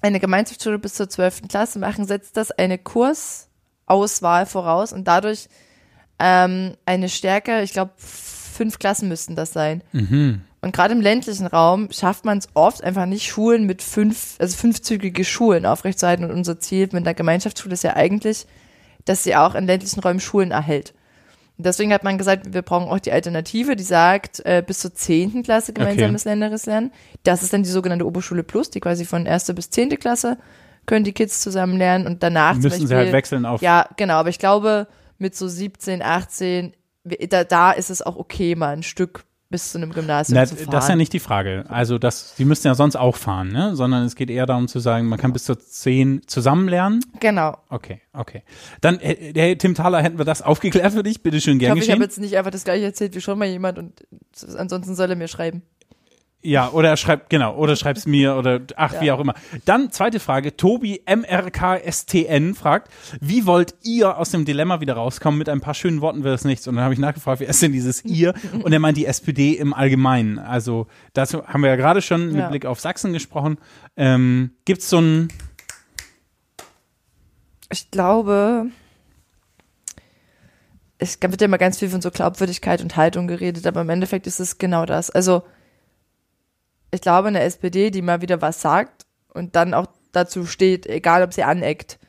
[0.01, 1.43] eine Gemeinschaftsschule bis zur 12.
[1.47, 5.47] Klasse machen, setzt das eine Kursauswahl voraus und dadurch
[6.19, 7.93] ähm, eine Stärke, ich glaube,
[8.60, 9.82] fünf Klassen müssten das sein.
[9.93, 10.41] Mhm.
[10.60, 14.57] Und gerade im ländlichen Raum schafft man es oft einfach nicht, Schulen mit fünf, also
[14.57, 16.26] fünfzügige Schulen aufrechtzuerhalten.
[16.26, 18.47] Und unser Ziel mit der Gemeinschaftsschule ist ja eigentlich,
[19.05, 20.93] dass sie auch in ländlichen Räumen Schulen erhält.
[21.57, 24.93] Und deswegen hat man gesagt, wir brauchen auch die Alternative, die sagt, äh, bis zur
[24.93, 26.91] zehnten Klasse gemeinsames länderes Lernen.
[27.24, 30.38] Das ist dann die sogenannte Oberschule Plus, die quasi von erste bis zehnte Klasse
[30.86, 33.62] können die Kids zusammen lernen und danach zum Müssen sie Beispiel, halt wechseln auf.
[33.62, 34.88] ja, genau, aber ich glaube,
[35.18, 39.79] mit so 17, 18, da, da ist es auch okay, mal ein Stück bis zu
[39.79, 40.69] einem Gymnasium Na, zu fahren.
[40.69, 41.65] das ist ja nicht die Frage.
[41.69, 43.75] Also das, die müssten ja sonst auch fahren, ne?
[43.75, 46.99] Sondern es geht eher darum zu sagen, man kann bis zur 10 zusammen lernen.
[47.19, 47.57] Genau.
[47.69, 48.43] Okay, okay.
[48.81, 51.23] Dann, äh, hey, Tim Thaler, hätten wir das aufgeklärt für dich?
[51.23, 52.01] Bitte schön, Ich gern hoffe, ich habe geschehen.
[52.09, 54.03] jetzt nicht einfach das gleiche erzählt wie schon mal jemand und
[54.55, 55.63] ansonsten soll er mir schreiben.
[56.41, 59.33] Ja, oder er schreibt, genau, oder schreib's mir oder ach, wie auch immer.
[59.65, 65.37] Dann zweite Frage, Tobi MRKSTN fragt, wie wollt ihr aus dem Dilemma wieder rauskommen?
[65.37, 66.65] Mit ein paar schönen Worten wird es nichts.
[66.67, 68.33] Und dann habe ich nachgefragt, wer ist denn dieses ihr?
[68.63, 70.39] Und er meint die SPD im Allgemeinen.
[70.39, 72.47] Also dazu haben wir ja gerade schon mit Ja.
[72.49, 73.57] Blick auf Sachsen gesprochen.
[73.97, 75.27] Ähm, gibt's so ein,
[77.71, 78.67] Ich glaube,
[80.97, 84.25] es wird ja immer ganz viel von so Glaubwürdigkeit und Haltung geredet, aber im Endeffekt
[84.25, 85.09] ist es genau das.
[85.09, 85.43] Also,
[86.91, 91.23] ich glaube, eine SPD, die mal wieder was sagt und dann auch dazu steht, egal
[91.23, 91.99] ob sie aneckt,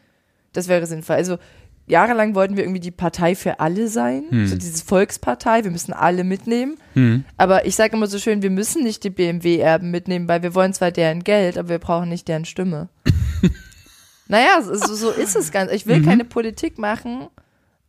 [0.52, 1.16] das wäre sinnvoll.
[1.16, 1.38] Also,
[1.86, 6.24] jahrelang wollten wir irgendwie die Partei für alle sein, so diese Volkspartei, wir müssen alle
[6.24, 6.76] mitnehmen.
[6.94, 10.54] hm, Aber ich sage immer so schön, wir müssen nicht die BMW-Erben mitnehmen, weil wir
[10.54, 12.88] wollen zwar deren Geld, aber wir brauchen nicht deren Stimme.
[14.28, 15.72] naja, so, so ist es ganz.
[15.72, 17.28] Ich will keine Politik machen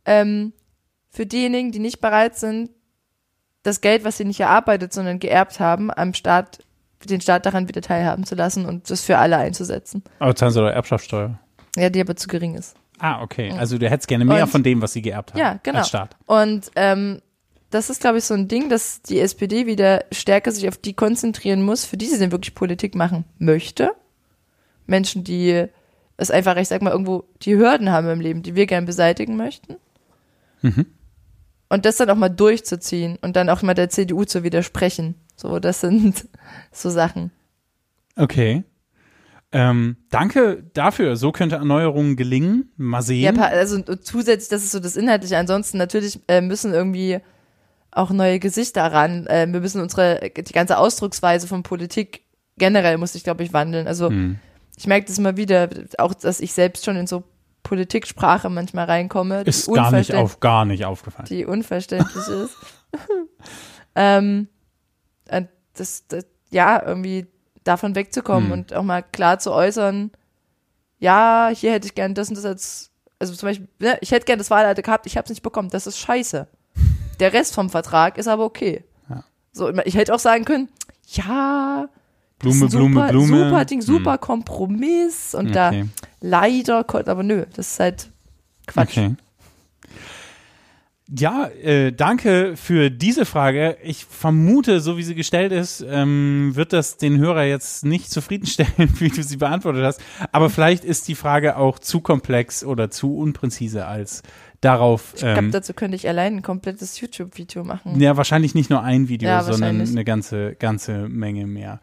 [0.04, 0.52] ähm,
[1.10, 2.70] für diejenigen, die nicht bereit sind,
[3.62, 6.58] das Geld, was sie nicht erarbeitet, sondern geerbt haben, am Staat,
[7.06, 10.02] den Staat daran wieder teilhaben zu lassen und das für alle einzusetzen.
[10.18, 11.38] aber zahlen sie doch Erbschaftssteuer.
[11.76, 12.76] Ja, die aber zu gering ist.
[12.98, 13.50] Ah, okay.
[13.58, 15.38] Also du hättest gerne mehr Und- von dem, was sie geerbt haben.
[15.40, 15.78] Ja, genau.
[15.80, 16.16] Als Staat.
[16.26, 17.20] Und ähm,
[17.70, 20.92] das ist, glaube ich, so ein Ding, dass die SPD wieder stärker sich auf die
[20.92, 23.90] konzentrieren muss, für die sie denn wirklich Politik machen möchte.
[24.86, 25.66] Menschen, die
[26.18, 29.36] es einfach, ich sag mal, irgendwo die Hürden haben im Leben, die wir gern beseitigen
[29.36, 29.76] möchten.
[30.60, 30.86] Mhm.
[31.70, 35.14] Und das dann auch mal durchzuziehen und dann auch mal der CDU zu widersprechen.
[35.42, 36.28] So, das sind
[36.72, 37.32] so Sachen.
[38.16, 38.62] Okay.
[39.50, 41.16] Ähm, danke dafür.
[41.16, 42.70] So könnte Erneuerung gelingen.
[42.76, 43.34] Mal sehen.
[43.36, 45.36] Ja, also zusätzlich, das ist so das Inhaltliche.
[45.36, 47.18] Ansonsten natürlich äh, müssen irgendwie
[47.90, 49.26] auch neue Gesichter ran.
[49.26, 52.22] Äh, wir müssen unsere, die ganze Ausdrucksweise von Politik
[52.56, 53.86] generell muss sich, glaube ich, wandeln.
[53.86, 54.38] Also Hm.
[54.76, 55.68] ich merke das immer wieder,
[55.98, 57.24] auch dass ich selbst schon in so
[57.62, 61.26] Politiksprache manchmal reinkomme, Ist gar nicht, auf, gar nicht aufgefallen.
[61.28, 62.56] die unverständlich ist.
[63.94, 64.48] ähm,
[65.74, 67.26] das, das, ja, irgendwie
[67.64, 68.52] davon wegzukommen Hm.
[68.52, 70.10] und auch mal klar zu äußern,
[70.98, 74.24] ja, hier hätte ich gern das und das als, also zum Beispiel, ne, ich hätte
[74.26, 76.46] gern das Wahlalter gehabt, ich habe es nicht bekommen, das ist scheiße.
[77.20, 78.84] Der Rest vom Vertrag ist aber okay.
[79.08, 79.24] Ja.
[79.52, 80.68] So, ich hätte auch sagen können,
[81.08, 81.88] ja,
[82.38, 83.44] Blume, ein Blume, super, Blume.
[83.44, 83.86] super Ding, Hm.
[83.86, 85.88] super Kompromiss und da Okay.
[86.20, 88.10] leider, kon- aber nö, das ist halt
[88.66, 88.90] Quatsch.
[88.98, 89.14] Okay.
[91.08, 93.76] Ja, äh, danke für diese Frage.
[93.82, 98.72] Ich vermute, so wie sie gestellt ist, ähm, wird das den Hörer jetzt nicht zufriedenstellen,
[98.98, 100.00] wie du sie beantwortet hast.
[100.30, 104.22] Aber vielleicht ist die Frage auch zu komplex oder zu unpräzise, als
[104.62, 105.12] darauf.
[105.14, 108.00] Ich glaube, Ähm, dazu könnte ich allein ein komplettes YouTube-Video machen.
[108.00, 111.80] ja, wahrscheinlich nicht nur ein Video, Ja, sondern eine ganze, ganze Menge mehr.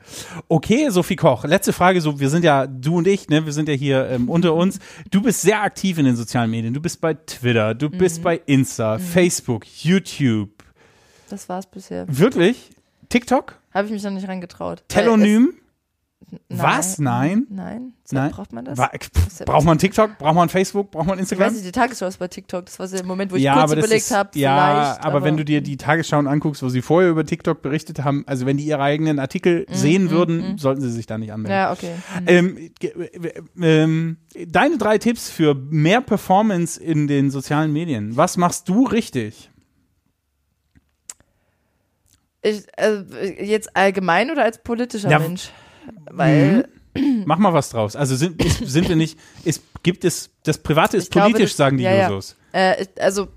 [0.48, 2.02] Okay, Sophie Koch, letzte Frage.
[2.02, 4.80] So, wir sind ja, du und ich, ne, wir sind ja hier ähm, unter uns.
[5.12, 6.74] Du bist sehr aktiv in den sozialen Medien.
[6.74, 7.98] Du bist bei Twitter, du Mhm.
[8.00, 10.50] bist bei Insta, Facebook, YouTube.
[11.30, 12.06] Das war's bisher.
[12.08, 12.72] Wirklich?
[13.10, 13.60] TikTok?
[13.74, 14.84] Habe ich mich noch nicht reingetraut.
[14.88, 15.54] Telonym?
[16.50, 17.00] Es- Was?
[17.00, 17.48] Nein?
[17.50, 17.94] Nein?
[18.04, 18.32] So, Nein?
[18.32, 18.78] Braucht man das?
[18.78, 20.18] Wa- pff, Braucht man TikTok?
[20.18, 20.92] Braucht man Facebook?
[20.92, 21.48] Braucht man ich Instagram?
[21.48, 22.66] weiß nicht, die Tagesschau ist bei TikTok.
[22.66, 25.06] Das war so der Moment, wo ich ja, kurz aber überlegt habe, ja, vielleicht.
[25.06, 28.46] aber, wenn du dir die Tagesschauen anguckst, wo sie vorher über TikTok berichtet haben, also
[28.46, 31.56] wenn die ihre eigenen Artikel sehen würden, sollten sie sich da nicht anmelden.
[31.58, 31.94] Ja, okay.
[32.18, 32.24] Hm.
[32.28, 34.18] Ähm, äh, ähm,
[34.48, 38.18] deine drei Tipps für mehr Performance in den sozialen Medien.
[38.18, 39.50] Was machst du richtig?
[42.42, 45.50] Ich, äh, jetzt allgemein oder als politischer Ja, Mensch?
[46.12, 46.68] Weil
[47.26, 47.96] Mach mal was draus.
[47.96, 51.52] Also sind, ist, sind wir nicht, ist, gibt es, das Private ist Ich glaube, politisch,
[51.52, 52.20] das- sagen die ja, ja.
[52.52, 53.28] Äh, also,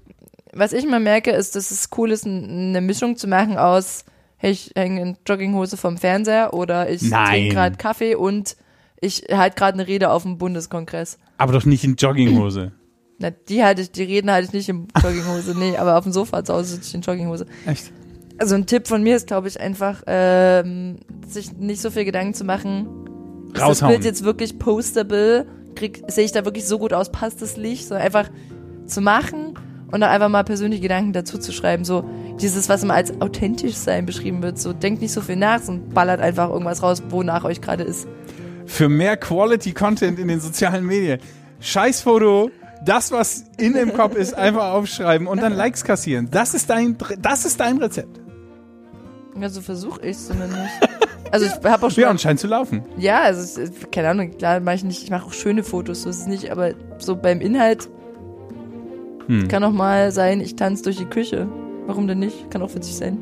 [0.53, 4.05] was ich mal merke, ist, dass es cool ist, eine Mischung zu machen aus,
[4.37, 8.57] hey, ich hänge in Jogginghose vom Fernseher oder ich trinke gerade Kaffee und
[9.01, 11.19] ich halte gerade eine Rede auf dem Bundeskongress.
[11.39, 12.73] Aber doch nicht in Jogginghose.
[13.19, 16.13] Na, die halte ich, die Reden halte ich nicht in Jogginghose, nee, aber auf dem
[16.13, 17.47] Sofa zu Hause sitze ich in Jogginghose.
[17.67, 17.93] Echt?
[18.43, 22.35] Also ein Tipp von mir ist, glaube ich, einfach, ähm, sich nicht so viel Gedanken
[22.35, 22.89] zu machen.
[23.47, 23.93] Ist das Raushauen.
[23.93, 25.47] Bild jetzt wirklich postable?
[26.09, 27.13] Sehe ich da wirklich so gut aus?
[27.13, 27.87] Passt das Licht?
[27.87, 28.29] So einfach
[28.85, 29.55] zu machen
[29.93, 31.85] und dann einfach mal persönliche Gedanken dazu zu schreiben.
[31.85, 32.05] So
[32.41, 34.59] dieses, was immer als authentisch sein beschrieben wird.
[34.59, 38.09] So denkt nicht so viel nach und ballert einfach irgendwas raus, wonach euch gerade ist.
[38.67, 41.21] Für mehr Quality Content in den sozialen Medien.
[41.61, 42.51] Scheißfoto,
[42.85, 46.27] das, was in dem Kopf ist, einfach aufschreiben und dann Likes kassieren.
[46.29, 48.22] Das ist dein, das ist dein Rezept.
[49.41, 50.59] Ja, so versuche ich es zumindest.
[51.31, 52.83] Also ich habe auch schon Ja, mal- und scheint zu laufen.
[52.99, 56.03] Ja, also es ist- keine Ahnung, klar mache ich nicht, ich mache auch schöne Fotos,
[56.03, 57.89] so ist es nicht, aber so beim Inhalt
[59.29, 59.49] Hm.
[59.49, 61.47] kann auch mal sein, ich tanze durch die Küche.
[61.87, 62.51] Warum denn nicht?
[62.51, 63.17] Kann auch witzig sein.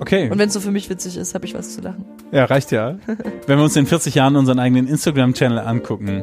[0.00, 0.30] Okay.
[0.30, 2.04] Und wenn es so für mich witzig ist, habe ich was zu lachen.
[2.32, 2.96] Ja, reicht ja.
[3.46, 6.22] Wenn wir uns in 40 Jahren unseren eigenen Instagram-Channel angucken.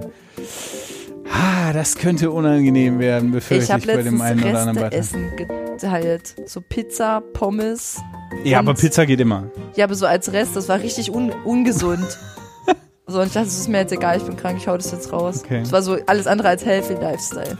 [1.32, 5.67] Ah, das könnte unangenehm werden, befürchte ich habe ich bei dem einen oder anderen Beitrag.
[5.82, 6.36] Geteilt.
[6.46, 8.02] So Pizza, Pommes.
[8.44, 9.52] Ja, aber Pizza geht immer.
[9.76, 12.18] Ja, aber so als Rest, das war richtig un ungesund.
[13.08, 14.92] so, und ich dachte, es ist mir jetzt egal, ich bin krank, ich hau das
[14.92, 15.44] jetzt raus.
[15.44, 15.60] Okay.
[15.60, 17.58] Das war so alles andere als healthy Lifestyle.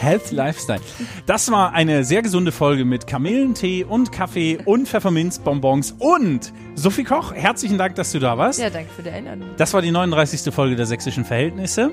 [0.00, 0.80] Health Lifestyle.
[1.26, 7.32] Das war eine sehr gesunde Folge mit Kamillentee und Kaffee und Pfefferminzbonbons und Sophie Koch.
[7.32, 8.60] Herzlichen Dank, dass du da warst.
[8.60, 9.48] Ja, danke für die Einladung.
[9.56, 10.52] Das war die 39.
[10.52, 11.92] Folge der Sächsischen Verhältnisse.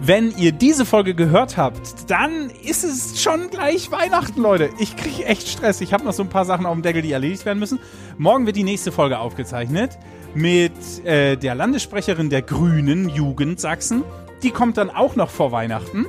[0.00, 4.70] Wenn ihr diese Folge gehört habt, dann ist es schon gleich Weihnachten, Leute.
[4.78, 5.80] Ich kriege echt Stress.
[5.80, 7.80] Ich habe noch so ein paar Sachen auf dem Deckel, die erledigt werden müssen.
[8.16, 9.98] Morgen wird die nächste Folge aufgezeichnet
[10.34, 14.04] mit äh, der Landessprecherin der Grünen Jugend Sachsen.
[14.44, 16.06] Die kommt dann auch noch vor Weihnachten.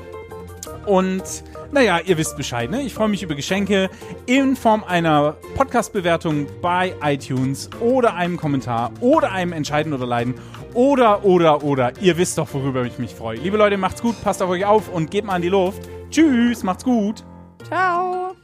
[0.86, 1.24] Und
[1.72, 2.82] naja, ihr wisst Bescheid, ne?
[2.82, 3.90] Ich freue mich über Geschenke
[4.26, 10.36] in Form einer Podcast-Bewertung bei iTunes oder einem Kommentar oder einem Entscheiden oder Leiden
[10.74, 11.94] oder, oder, oder.
[12.02, 13.38] Ihr wisst doch, worüber ich mich freue.
[13.38, 15.82] Liebe Leute, macht's gut, passt auf euch auf und gebt mal an die Luft.
[16.10, 17.24] Tschüss, macht's gut.
[17.68, 18.36] Ciao.